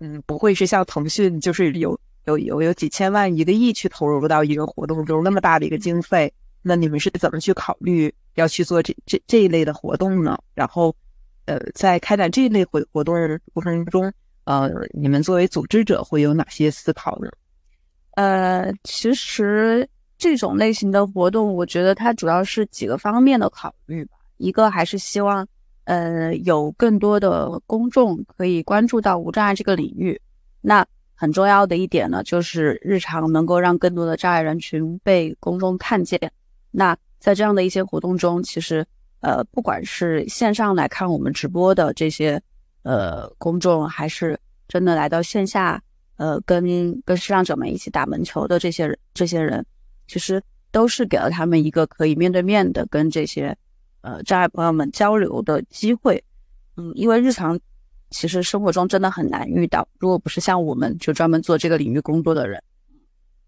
[0.00, 1.96] 嗯，不会是像腾讯就是有。
[2.24, 6.32] 有有有几千万、一个亿去投入到一个活动中，那么大的一个经费，
[6.62, 10.38] 那你们是怎么去考虑要去做这这这一类的活动呢？
[10.54, 10.94] 然后，
[11.46, 13.14] 呃，在开展这一类活活动
[13.52, 14.12] 过程中，
[14.44, 17.28] 呃，你们作为组织者会有哪些思考呢？
[18.12, 24.16] 呃，其实这种类型的活动，我觉得它主要是几个方面的考虑吧。
[24.36, 25.46] 一个还是希望，
[25.84, 30.20] 呃，有更多的公众可以关注到无障碍这个领域。
[30.60, 36.18] 那很重要的一点呢，就是日常能够让更多的障碍人群被公众看见。
[36.70, 38.84] 那在这样的一些活动中，其实
[39.20, 42.42] 呃，不管是线上来看我们直播的这些
[42.82, 45.80] 呃公众，还是真的来到线下
[46.16, 49.64] 呃跟跟视障者们一起打门球的这些人，这些人
[50.08, 53.56] 其实都是给了他们一个可以面对面的跟这些
[54.00, 56.22] 呃障碍朋友们交流的机会。
[56.76, 57.58] 嗯，因为日常。
[58.12, 62.62] 其实生活中真的很难遇到，如果不是像我们就专门做这个领域工作的人。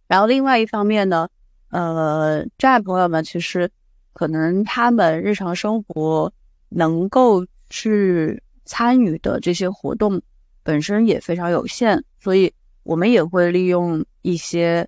[0.09, 1.29] 然后另外一方面呢，
[1.71, 3.71] 呃，障碍朋友们其实
[4.13, 6.33] 可能他们日常生活
[6.69, 10.21] 能够去参与的这些活动
[10.63, 14.87] 本身也非常有限，所以我们也会利用一些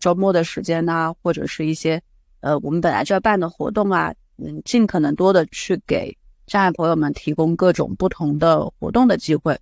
[0.00, 2.00] 周末的时间呐，或者是一些
[2.40, 6.16] 呃我们本来就要办的活动啊，嗯，尽可能多的去给。
[6.46, 9.58] 障碍朋友们提供各种不同的活动的机会，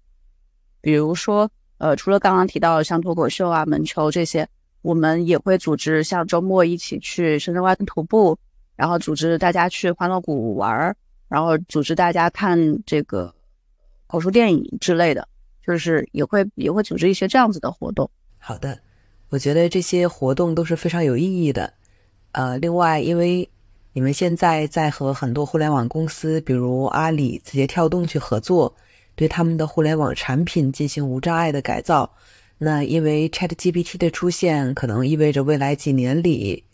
[0.80, 4.46] 比如说，呃，除了刚刚提到的像脱口秀啊、门球这些，
[4.82, 8.36] 我们也会组织像周末一起去深圳湾徒步，
[8.76, 10.94] 然后组织大家去欢乐谷玩儿，
[11.26, 13.34] 然后组织大家看这个
[14.06, 15.26] 口述电影之类的，
[15.66, 18.08] 就是也会也会组织一些这样子的活动。
[18.38, 18.78] 好的，
[19.30, 21.72] 我觉得这些活动都是非常有意义的。
[22.32, 23.48] 呃，另外，因为
[23.96, 28.74] 你们现在在和很多互联网公司，比如阿里、字节跳动去合作，
[29.14, 32.10] 对他们的互联网产品进行无障碍的改造。
[32.58, 36.64] 那因为 ChatGPT 的出现，可能意味着未来几年里，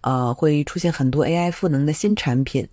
[0.00, 2.66] 呃，会出现很多 AI 赋能的新产品。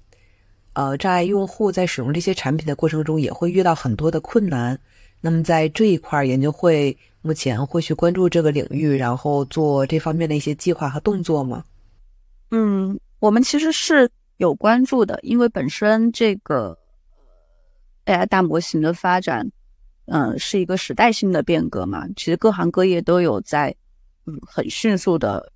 [0.71, 4.79] 呃，障碍用户在使用这些产品的过程中，也会遇到很多的困难。
[5.19, 11.65] 那么在这一块，研究会目前会去关注这个领域，然后做这方面的一些计划和动作吗？
[12.51, 12.97] 嗯。
[13.19, 16.77] 我们其实是有关注的，因为本身这个
[18.05, 19.52] AI 大模型的发展，
[20.06, 22.08] 嗯，是一个时代性的变革嘛。
[22.15, 23.75] 其实各行各业都有在，
[24.25, 25.52] 嗯，很迅速的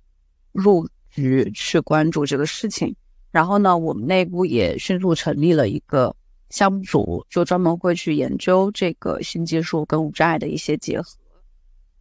[0.52, 2.94] 入局去关注这个事情。
[3.30, 6.14] 然后呢，我们内部也迅速成立了一个
[6.50, 11.16] 项目组，就专门会去研究这个新技术跟无障碍的一些结合。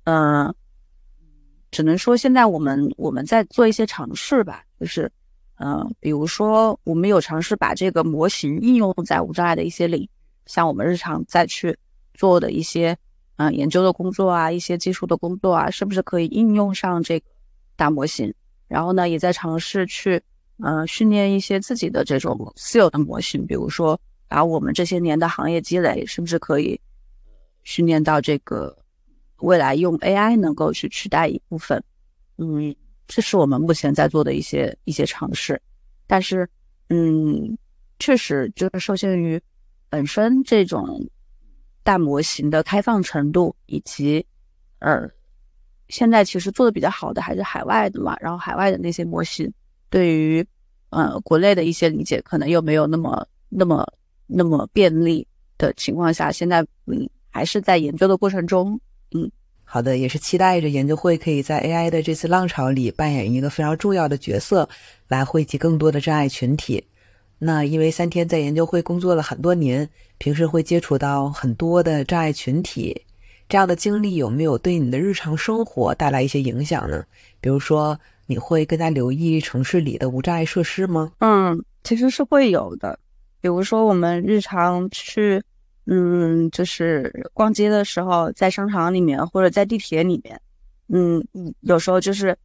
[0.03, 0.53] 嗯，
[1.71, 5.09] 只能说现在我们我们在做一些尝试吧，就是。
[5.63, 10.05] 嗯，比如说，我们有尝试把这个模型应用在无障碍的一些领，
[10.45, 11.77] 像我们日常再去
[12.13, 12.97] 做的一些
[13.37, 17.25] 嗯研究的工作啊，一些技术的工作啊，是不是可以应用上这个
[17.77, 18.33] 大模型？
[18.67, 20.21] 然后呢，也在尝试去
[20.61, 23.97] 呃，训练一些自己的这种私有的模型，比如说
[24.27, 26.77] 把我们这些年的行业积累，是不是可以
[27.63, 28.77] 训练到这个
[29.37, 31.81] 未来用 AI 能够去取代一部分？
[32.37, 32.75] 嗯，
[33.07, 35.61] 这是我们目前在做的一些一些尝试，
[36.07, 36.49] 但是，
[36.89, 37.57] 嗯，
[37.99, 39.39] 确实就是受限于
[39.89, 40.99] 本身这种
[41.83, 44.25] 大模型的开放程度，以及
[44.79, 45.09] 呃，
[45.89, 49.51] 现在其实做的比较好的还是海外的嘛，然后海外的那些模型
[49.89, 50.45] 对于
[50.89, 53.85] 呃国内的一些理解可能又没有那么那么
[54.27, 55.27] 那么便利
[55.57, 58.79] 的情况下，现在嗯还是在研究的过程中，
[59.11, 59.29] 嗯。
[59.65, 64.69] 好的，也是期待着研究会可以在 AI 的这次浪潮里扮演一个非常重要的角色，
[65.07, 66.83] 来惠及更多的障碍群体。
[67.39, 69.89] 那因为三天在研究会工作了很多年，
[70.19, 73.01] 平时会接触到很多的障碍群体，
[73.49, 77.03] 这样的经历有没有对你的日常生活带来一些影响呢？
[77.41, 81.11] 比如说，你会更加留意城市里的无障碍设施吗？
[81.19, 82.99] 嗯，其实是会有的。
[83.41, 85.41] 比如说，我们日常去。
[85.85, 90.39] 嗯，就是逛街的时候，在商场里面或者在地铁里面，
[90.87, 91.21] 嗯，
[91.59, 92.37] 有时候就是，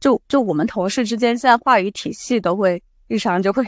[0.00, 3.64] 就就我们同事之间，现在话语体系都会日常就会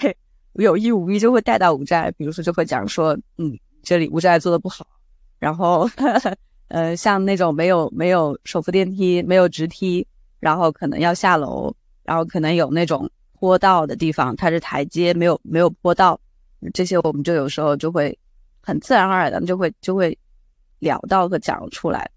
[0.54, 4.84] 有意无意就会带到无债，比如说就会讲说，嗯，这里无债做的不好，
[5.38, 5.88] 然后
[6.66, 10.04] 呃，像那种没有没有手扶电梯、没有直梯，
[10.40, 11.72] 然后可能要下楼，
[12.02, 13.08] 然后可能有那种
[13.38, 16.18] 坡道的地方，它是台阶，没有没有坡道，
[16.74, 18.18] 这些我们就有时候就会。
[18.64, 20.16] 很自然而然的就会就会
[20.78, 22.08] 聊到和讲出来，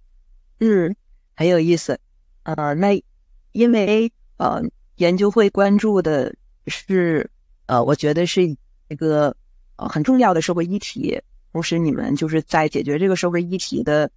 [0.60, 0.96] 嗯，
[1.36, 2.00] 很有意思。
[2.44, 3.04] 呃，那
[3.54, 4.62] 因为呃
[4.98, 6.32] 研究会关注的
[6.68, 7.28] 是
[7.66, 9.36] 呃，我觉得是一个
[9.78, 11.20] 呃很重要的社会议题，
[11.52, 14.10] 同时你们就是在解决这个社会议题的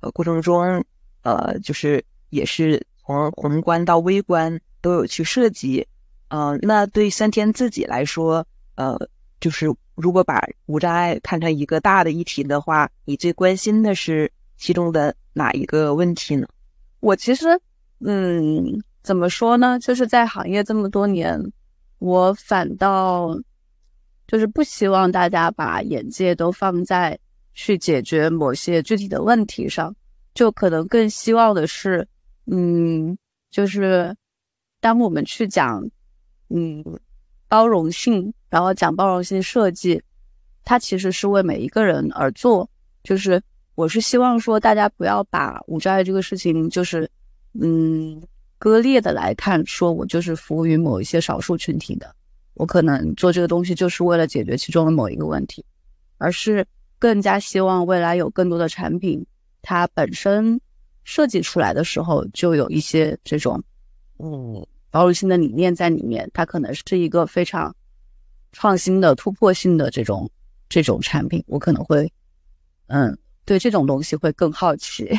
[0.00, 0.84] 呃过程中，
[1.22, 5.84] 呃，就是也是从宏观到微观都有去涉及。
[6.28, 8.96] 嗯，那对三天自己来说，呃，
[9.40, 9.66] 就是。
[9.94, 16.46] 如果把无障碍看成一个大的议题的话，你最关心的是其中的哪一个问题呢？
[17.00, 17.46] 我其实，
[18.00, 19.78] 嗯，怎么说呢？
[19.78, 21.38] 就是在行业这么多年，
[21.98, 23.38] 我反倒
[24.26, 27.18] 就是不希望大家把眼界都放在
[27.54, 29.94] 去解决某些具体的问题上，
[30.32, 32.06] 就可能更希望的是，
[32.46, 33.16] 嗯，
[33.50, 34.16] 就是
[34.80, 35.86] 当我们去讲，
[36.48, 36.82] 嗯。
[37.52, 40.02] 包容性，然后讲包容性设计，
[40.64, 42.66] 它其实是为每一个人而做。
[43.04, 43.42] 就是
[43.74, 47.06] 我是希望说，大家不要把无障碍这个事情，就是
[47.60, 48.22] 嗯
[48.58, 52.16] 割裂的来看，说我就是服务于某一些少数群体的，
[52.54, 55.62] 我可能做这个东西就是为了解决其中的某一个问题，
[56.16, 56.66] 而是
[56.98, 59.22] 更加希望未来有更多的产品，
[59.60, 60.58] 它本身
[61.04, 63.62] 设计出来的时候就有一些这种
[64.20, 64.66] 嗯。
[64.92, 67.74] 包容性的理念在里面，它可能是一个非常
[68.52, 70.30] 创新的、突破性的这种
[70.68, 71.42] 这种产品。
[71.48, 72.12] 我可能会，
[72.88, 75.10] 嗯，对这种东西会更好奇，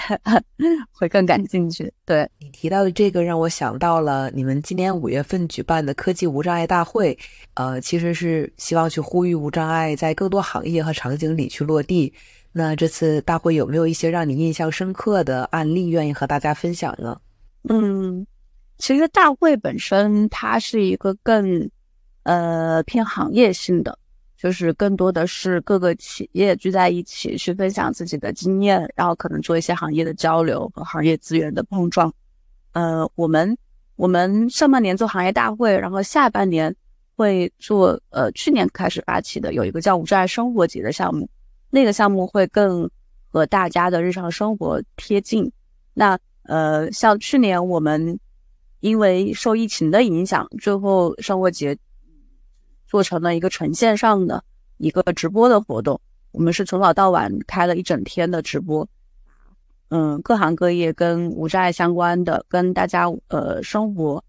[0.93, 1.91] 会更感兴趣。
[2.05, 7.17] 对你提到的这个，让我想到了你们今年五月份举办的科技无障碍大会，
[7.55, 12.13] 呃，其实是希望去呼吁无障碍在更多行业和场景里去落地。
[12.51, 17.19] 那这次大会有没有一些让你印象深刻的案例，愿意和大家分享呢？
[17.67, 18.25] 嗯。
[18.77, 21.69] 其实大会本身它是一个更，
[22.23, 23.97] 呃偏行业性的，
[24.35, 32.11] 就是更多的是各个企业聚在一起去分享自己的经验，然后可能做一些行业的交流和行业资源的碰撞。
[32.73, 33.55] 呃，我们
[33.95, 36.75] 我们上半年做行业大会，然后下半年
[37.15, 41.29] 会做呃去年开始发起的有一个叫无障碍生活节的项目，
[41.69, 42.89] 那个项目会更
[43.29, 45.49] 和大家的日常生活贴近。
[45.93, 48.19] 那呃像去年我们。
[48.83, 51.77] 因为受疫情的影响，最后生活节
[52.85, 54.43] 做成了一个纯线上的
[54.75, 56.01] 一个直播的活动。
[56.33, 58.85] 我们是从早到晚开了一整天的直播，
[59.87, 64.21] 嗯，各行各业跟无障碍相关的，跟大家呃生活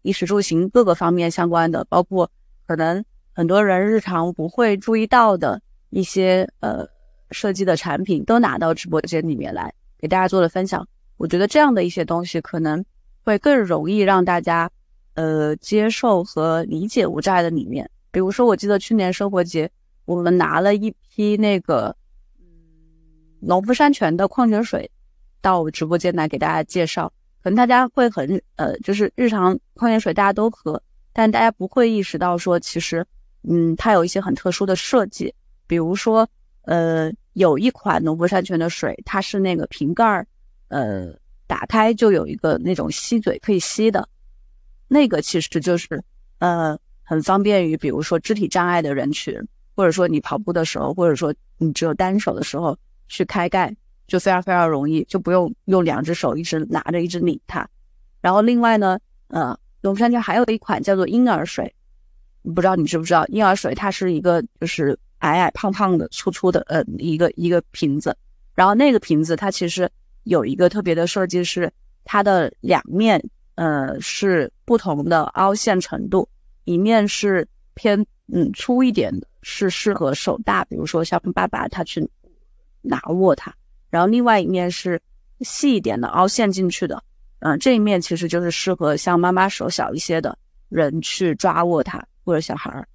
[0.00, 2.30] 衣食住行各个方面相关的，包括
[2.66, 3.04] 可能
[3.34, 6.82] 很多人日常不会注意到的一些呃
[7.30, 10.88] 设计的产品，都拿到直播间里面来给大家做了分享。
[11.18, 12.82] 我觉得这样的一些东西可能。
[13.28, 14.70] 会更容易让大家，
[15.12, 17.90] 呃，接受和理解无债的理念。
[18.10, 19.70] 比如说，我记得去年生活节，
[20.06, 21.94] 我们拿了一批那个，
[22.38, 22.46] 嗯，
[23.40, 24.90] 农夫山泉的矿泉水
[25.42, 27.12] 到我直播间来给大家介绍。
[27.42, 33.04] 可能大家会很，呃，就是日常矿泉水大家都喝，但大家不会意识到说，其实，
[33.42, 35.34] 嗯，它有一些很特殊的设计。
[35.66, 36.26] 比如说，
[36.62, 40.26] 呃，有一款农夫山泉的水，它是那个瓶盖儿，
[40.68, 41.14] 呃。
[41.48, 44.08] 打开就有一个那种吸嘴可以吸的，
[44.86, 46.00] 那个其实就是
[46.38, 49.34] 呃，很方便于比如说肢体障碍的人群，
[49.74, 52.76] 或者说你跑步的时候，或者说你只有单手的时候
[53.08, 53.74] 去开盖，
[54.06, 57.68] 就非常非常容易，就不用用两只手一直拿着一直拧它。
[58.20, 61.74] 然后另外呢，呃，农夫山泉还有一款叫做婴儿水，
[62.54, 63.26] 不知道你知不知道？
[63.28, 68.14] 婴儿水它是一个就是矮矮胖胖的、粗粗的呃一个一个瓶子，
[68.54, 69.90] 然后那个瓶子它其实
[70.28, 71.70] 有一个特别的设计是
[72.04, 73.22] 它的两面。
[73.60, 76.28] 呃，是不同的凹陷程度，
[76.62, 78.00] 一面是偏
[78.32, 82.08] 嗯粗一点的，是适合手大，比如说像爸爸他去
[82.82, 83.52] 拿握它，
[83.90, 85.02] 然后另外一面是
[85.40, 87.02] 细一点的凹陷进去的，
[87.40, 92.86] 嗯，这一面其实就是适合像妈妈手小一些的人去抓握它，或者小孩儿，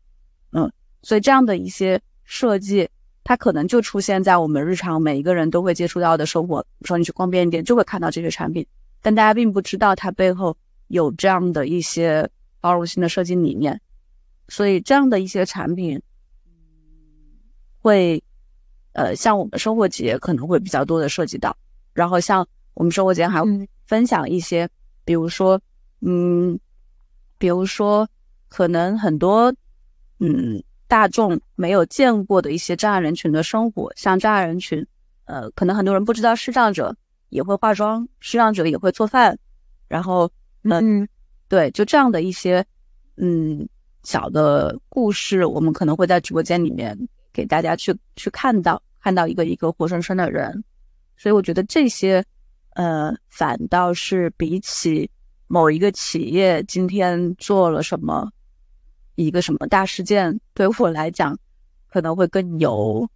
[0.53, 0.71] 嗯，
[1.01, 2.89] 所以这样的一些设计，
[3.23, 8.65] 它可能就出现在我们日常每一个人都会接触到的生活，比如说你去逛便利店就会看到这些产品。
[9.01, 10.55] 但大家并不知道它背后
[10.87, 12.29] 有这样的一些
[12.61, 13.79] 包容性的设计理念，
[14.47, 16.01] 所以这样的一些产品
[17.79, 18.23] 会，
[18.93, 21.55] 呃，像我们生活节可能会比较多的涉及到，
[21.93, 24.69] 然后像我们生活节还会分享一些，
[25.03, 25.59] 比如说，
[25.99, 26.57] 嗯，
[27.37, 28.07] 比如说
[28.47, 29.53] 可能很多
[30.19, 30.63] 嗯
[30.93, 34.85] 大众没有见过的一些障碍人群的生活，像障碍人群，
[35.25, 36.95] 呃，可能很多人不知道视障者。
[37.29, 39.35] 也会化妆，视障者也会做饭，
[39.87, 40.29] 然后，
[40.61, 41.07] 嗯，
[41.47, 42.63] 对，就这样的一些，
[43.17, 43.67] 嗯，
[44.03, 46.95] 小的故事，我们可能会在直播间里面
[47.33, 50.63] 给大家去去看到，看到一个一个活生生的人，
[51.17, 52.23] 所以我觉得这些，
[52.75, 55.09] 呃，反倒是比起
[55.47, 58.31] 某一个企业今天做了什么
[59.15, 61.37] 一个什么大事件，对我来讲，
[61.89, 63.07] 可能会更有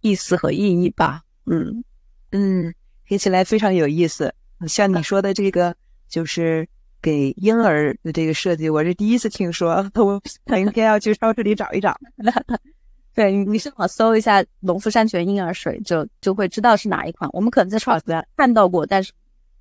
[0.00, 1.84] 意思和意义吧，嗯
[2.30, 2.74] 嗯。
[3.06, 4.34] 听起来非常有意思，
[4.66, 5.74] 像你说的这个，
[6.10, 6.68] 就是
[7.00, 10.20] 给婴儿的这个设计，我是第一次听说，我
[10.58, 11.98] 应该要去超市里找一找。
[13.14, 17.28] 对你上网搜一下“农夫山泉婴儿水”，就就会知道是哪一款。
[17.32, 18.04] 我们可能在超市
[18.36, 19.10] 看到过，但是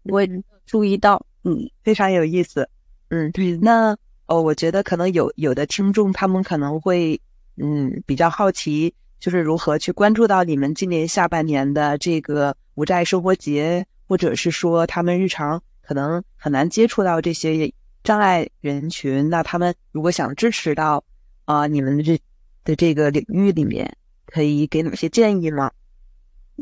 [0.03, 0.29] 不会
[0.65, 1.25] 注意到。
[1.45, 2.69] 嗯，非常有意思。
[3.07, 3.55] 嗯，对。
[3.57, 3.97] 那
[4.27, 7.19] 哦，我觉得可能有有的听众他们可能会
[7.57, 12.55] 嗯比较好奇，就是如何去关注到你们今年下半年的这个。
[12.77, 17.73] 无债生活节，或者是说他们日常可能很难接触到这些
[18.03, 21.03] 障碍人群，那他们如果想支持到
[21.45, 22.21] 啊你们的这
[22.63, 23.91] 的这个领域里面，
[24.27, 25.71] 可以给哪些建议吗？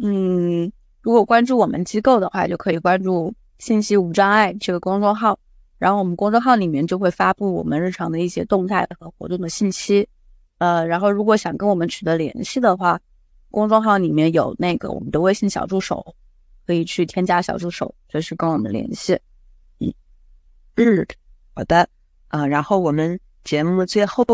[0.02, 5.38] 嗯，如果关注我们机构的话，就可以关注“信息无障碍”这个公众号，
[5.78, 10.08] 然后我们公众号里面就会发布我们日常的一些动态和活动的信息。
[10.58, 13.00] 呃，然后如果想跟我们取得联系的话，
[13.52, 16.16] 公众号里面有那个我们的微信小助手，
[16.66, 19.20] 可以去添加小助手，随时跟我们联系。
[19.80, 19.94] 嗯，
[20.76, 21.06] 嗯，
[21.54, 21.88] 好的，
[22.30, 24.26] 啊，然后我们节目最后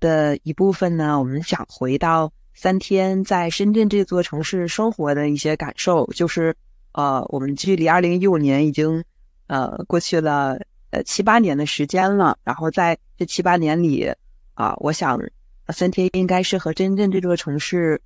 [0.00, 6.54] 的一部分呢，我们想回到三天在深圳这座城市生活的一些感受，就是
[6.92, 9.02] 呃，我们距离二零一五年已经
[9.46, 10.58] 呃过去了
[10.94, 14.08] 呃七八年的时间了，然后在这七八年里
[14.54, 15.20] 啊，我想
[15.68, 18.00] 三天应该是和深圳这座城市。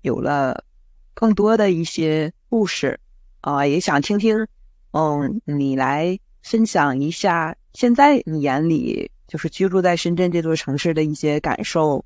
[0.00, 0.62] 有了
[1.14, 3.00] 更多的一些故事
[3.40, 4.46] 啊，也想听听，
[4.90, 12.04] 嗯，你来分享一下现在你眼里就是居住在深圳这座城市的一些感受，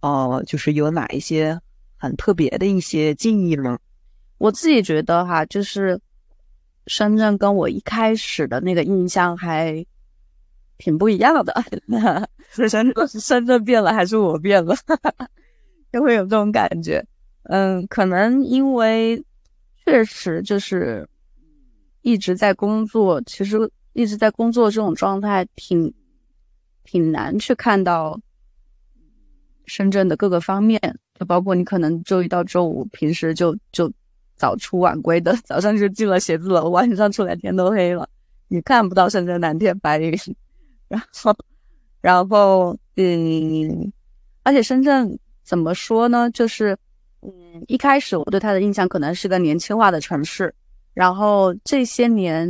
[0.00, 1.56] 哦，就是有哪一些
[1.96, 3.78] 很特别的一些记忆呢？
[4.38, 6.00] 我自己觉得哈，就是
[6.86, 9.84] 深圳跟我一开始的那个印象还
[10.78, 11.54] 挺不一样的，
[12.50, 14.74] 是深圳深圳变了还是我变了？
[15.92, 17.04] 就会有这种感觉。
[17.44, 19.24] 嗯，可能因为
[19.84, 21.08] 确实就是
[22.02, 25.92] 一直在工作，其实一直在工作这种状态挺
[26.84, 28.18] 挺难去看到
[29.66, 30.80] 深圳的各个方面，
[31.18, 33.90] 就包括你可能周一到周五平时就就
[34.36, 38.08] 早出晚归的，早上就进了写字楼，晚上出来天都黑了，
[38.48, 40.16] 你看不到深圳蓝天白云，
[40.88, 41.36] 然后
[42.00, 43.92] 然后嗯，
[44.42, 46.76] 而且深圳怎么说呢，就是。
[47.22, 50.54] 嗯，一开始我对他的印象可能是个年轻化的城市，
[50.94, 52.46] 然后这些年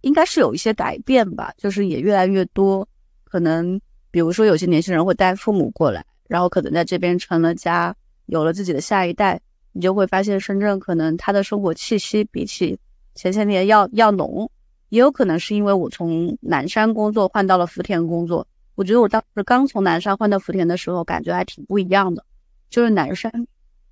[0.00, 2.88] 应该是有一些改变吧，就是也越来越多，
[3.24, 3.78] 可能
[4.10, 7.94] 比如说有些年轻人会带父母过来，然后可能在这边成了家，
[8.26, 9.38] 有了自己的下一代，
[9.72, 12.78] 你就会发现深圳可能它的生活气息比起
[13.14, 14.50] 前些年要要浓，
[14.88, 22.24] 也有可能是因为我从南山工作换到了福田工作，我觉得我当时刚从南山换到福田的时候，感觉还挺不一样的。
[22.68, 23.30] 就是南山，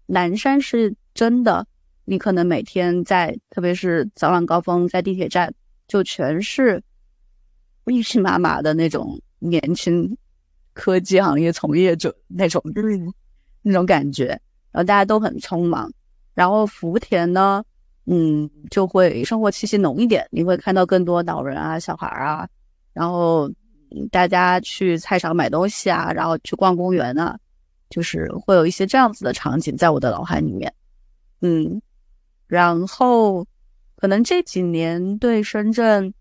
[0.06, 1.66] 南山是真的，
[2.04, 5.52] 你可能每天在，特别是早晚高峰，在地铁站，
[5.88, 6.82] 就全是
[7.84, 10.16] 密密麻麻的那种年轻
[10.74, 12.62] 科技行业从业者那种
[13.62, 14.40] 那种感觉，
[14.72, 15.90] 然后大家都很匆忙。
[16.34, 17.64] 然后福田呢，
[18.06, 22.48] 嗯，就会生活气息浓一点，你会看到更多老人啊、小孩啊，
[22.92, 23.50] 然后
[24.12, 27.36] 大家去菜场买东西啊，然后去逛公园啊，
[27.90, 30.72] 就是会有一些这样子的场景在我的脑海里面，
[31.40, 31.82] 嗯，
[32.46, 33.44] 然后
[33.96, 36.14] 可能这几年对深圳，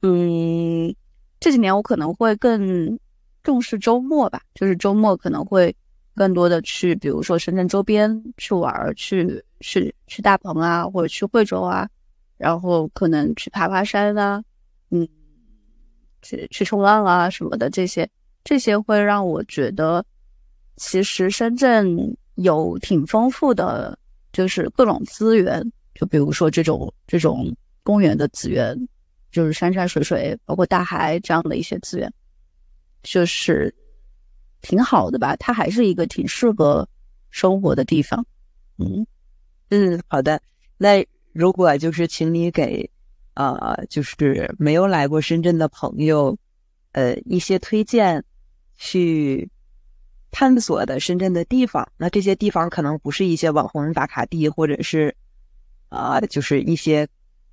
[0.00, 0.92] 嗯，
[1.38, 2.98] 这几年我可能会更
[3.44, 5.72] 重视周末吧，就是周末可能会。
[6.14, 11.88] 更多的去，比如说深圳周边去玩，去去去大鹏啊，或者去惠州啊，
[12.36, 14.42] 然后可能去爬爬山啊，
[14.90, 15.08] 嗯，
[16.20, 18.08] 去去冲浪啊什么的，这些
[18.44, 20.04] 这些会让我觉得，
[20.76, 23.98] 其实深圳有挺丰富的，
[24.32, 25.62] 就是各种资源，
[25.94, 27.50] 就比如说这种这种
[27.82, 28.76] 公园的资源，
[29.30, 32.12] 就是山山水水，包括大海这样的一些资源，
[33.02, 33.74] 就是。
[34.62, 36.88] 挺好的吧，它还是一个挺适合
[37.30, 38.24] 生活的地方。
[38.78, 39.06] 嗯
[39.68, 40.40] 嗯，好的。
[40.78, 42.88] 那如果就是请你给
[43.34, 46.36] 呃，就是没有来过深圳的朋友，
[46.92, 48.22] 呃，一些推荐
[48.76, 49.48] 去
[50.30, 55.14] 探索的深圳的地方，那这些地方可能不是一些网红打卡地，或者是
[55.88, 57.08] 啊，就是一些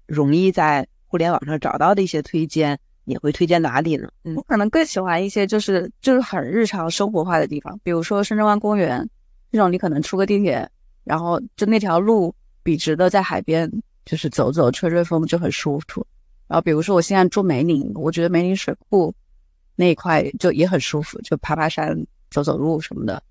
[0.05, 2.79] 容易在互联网上找到的一些推荐。
[3.09, 4.07] 你会推荐哪里呢？
[4.23, 9.09] 嗯我可能更喜欢一些就是就是很日常生活化的地方，比如说深圳湾公园
[9.51, 10.69] 这种，你可能出个地铁，
[11.03, 13.67] 然后就那条路笔直的在海边，
[14.05, 16.05] 就是走走吹吹风就很舒服。
[16.47, 19.11] 然后比如说我现在住梅岭，我觉得梅岭水库
[19.75, 21.97] 那一块就也很舒服，就爬爬山、
[22.29, 23.21] 走走路什么的。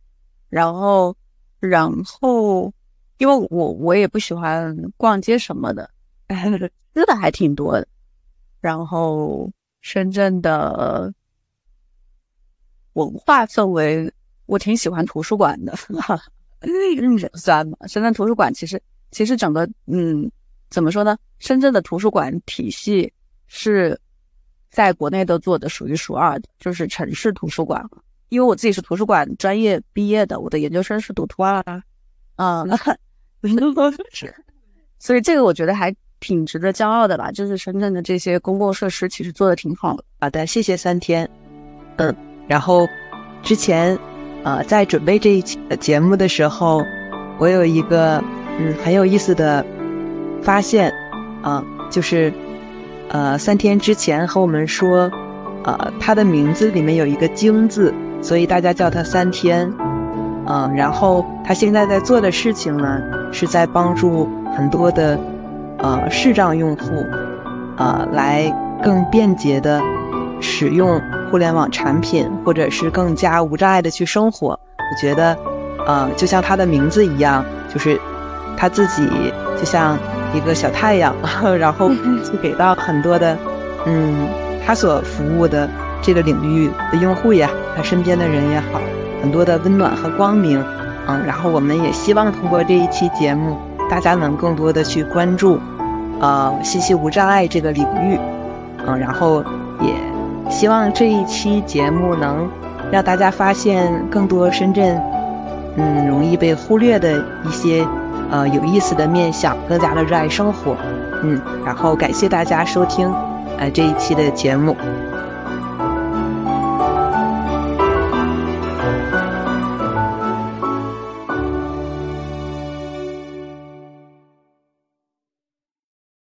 [0.49, 1.14] 然后
[1.61, 2.72] 然后
[3.18, 5.89] 因为我我也不喜欢逛街什么的，
[6.95, 7.87] 吃的还挺多的。
[8.61, 9.49] 然后。
[9.89, 11.11] 深圳的
[12.93, 14.12] 文化氛围，
[14.45, 15.74] 我挺喜欢图书馆的，
[17.32, 17.78] 算吗？
[17.86, 18.78] 深圳图书馆其实，
[19.12, 20.30] 其实整个，嗯，
[20.68, 21.16] 怎么说呢？
[21.39, 23.11] 深圳的图书馆体系
[23.47, 23.99] 是
[24.70, 27.82] 在国内都做的数一数二的，就是城市图书馆。
[28.28, 31.82] 因为我自己是图书馆专业毕业的，我的研究生是读图二啊，
[32.36, 32.62] 啊，
[35.01, 35.97] 所以这个我觉得还。
[36.21, 40.05] 挺值得骄傲的吧，就是深圳的这些公共设施其实做的挺好的。
[40.21, 41.29] 好的，谢谢三天。
[41.97, 42.14] 嗯，
[42.47, 42.87] 然后
[43.43, 43.97] 之前
[44.43, 46.83] 呃在准备这一期节目的时候，
[47.39, 48.23] 我有一个
[48.59, 49.64] 嗯很有意思的
[50.43, 50.93] 发现
[51.43, 52.33] 啊，就是
[53.09, 55.11] 呃三天之前和我们说，
[55.64, 59.73] 呃他的名字里面有一个京字，所以大家叫他三天。
[60.51, 63.03] 嗯，然后他现在在做的事情呢，
[63.33, 65.19] 是在帮助很多的。
[65.79, 67.07] 呃，视障用户，
[67.76, 68.53] 呃，来
[68.83, 69.81] 更便捷的
[70.41, 71.01] 使用
[71.31, 74.49] 互联网产品，或者是更加无障碍的去生活。
[74.51, 75.37] 我觉得，
[75.87, 78.01] 呃，就像他的名字一样，就是
[78.57, 79.09] 他自己
[79.57, 79.97] 就像
[80.35, 81.14] 一个小太阳，
[81.59, 83.37] 然后去给到很多的，
[83.87, 84.26] 嗯，
[84.66, 85.68] 他所服务的
[86.03, 88.81] 这个领域的用户也好，他身边的人也好，
[89.22, 90.62] 很多的温暖和光明。
[91.07, 93.57] 嗯，然后我们也希望通过这一期节目。
[93.91, 95.59] 大家能更多的去关注，
[96.20, 98.18] 呃，信息无障碍这个领域，
[98.86, 99.43] 嗯，然后
[99.80, 99.95] 也
[100.51, 102.49] 希望这一期节目能
[102.91, 105.01] 让大家发现更多深圳，
[105.76, 107.86] 嗯，容易被忽略的一些，
[108.30, 110.76] 呃，有意思的面相，更加的热爱生活，
[111.22, 113.12] 嗯，然后感谢大家收听，
[113.59, 114.76] 呃，这一期的节目。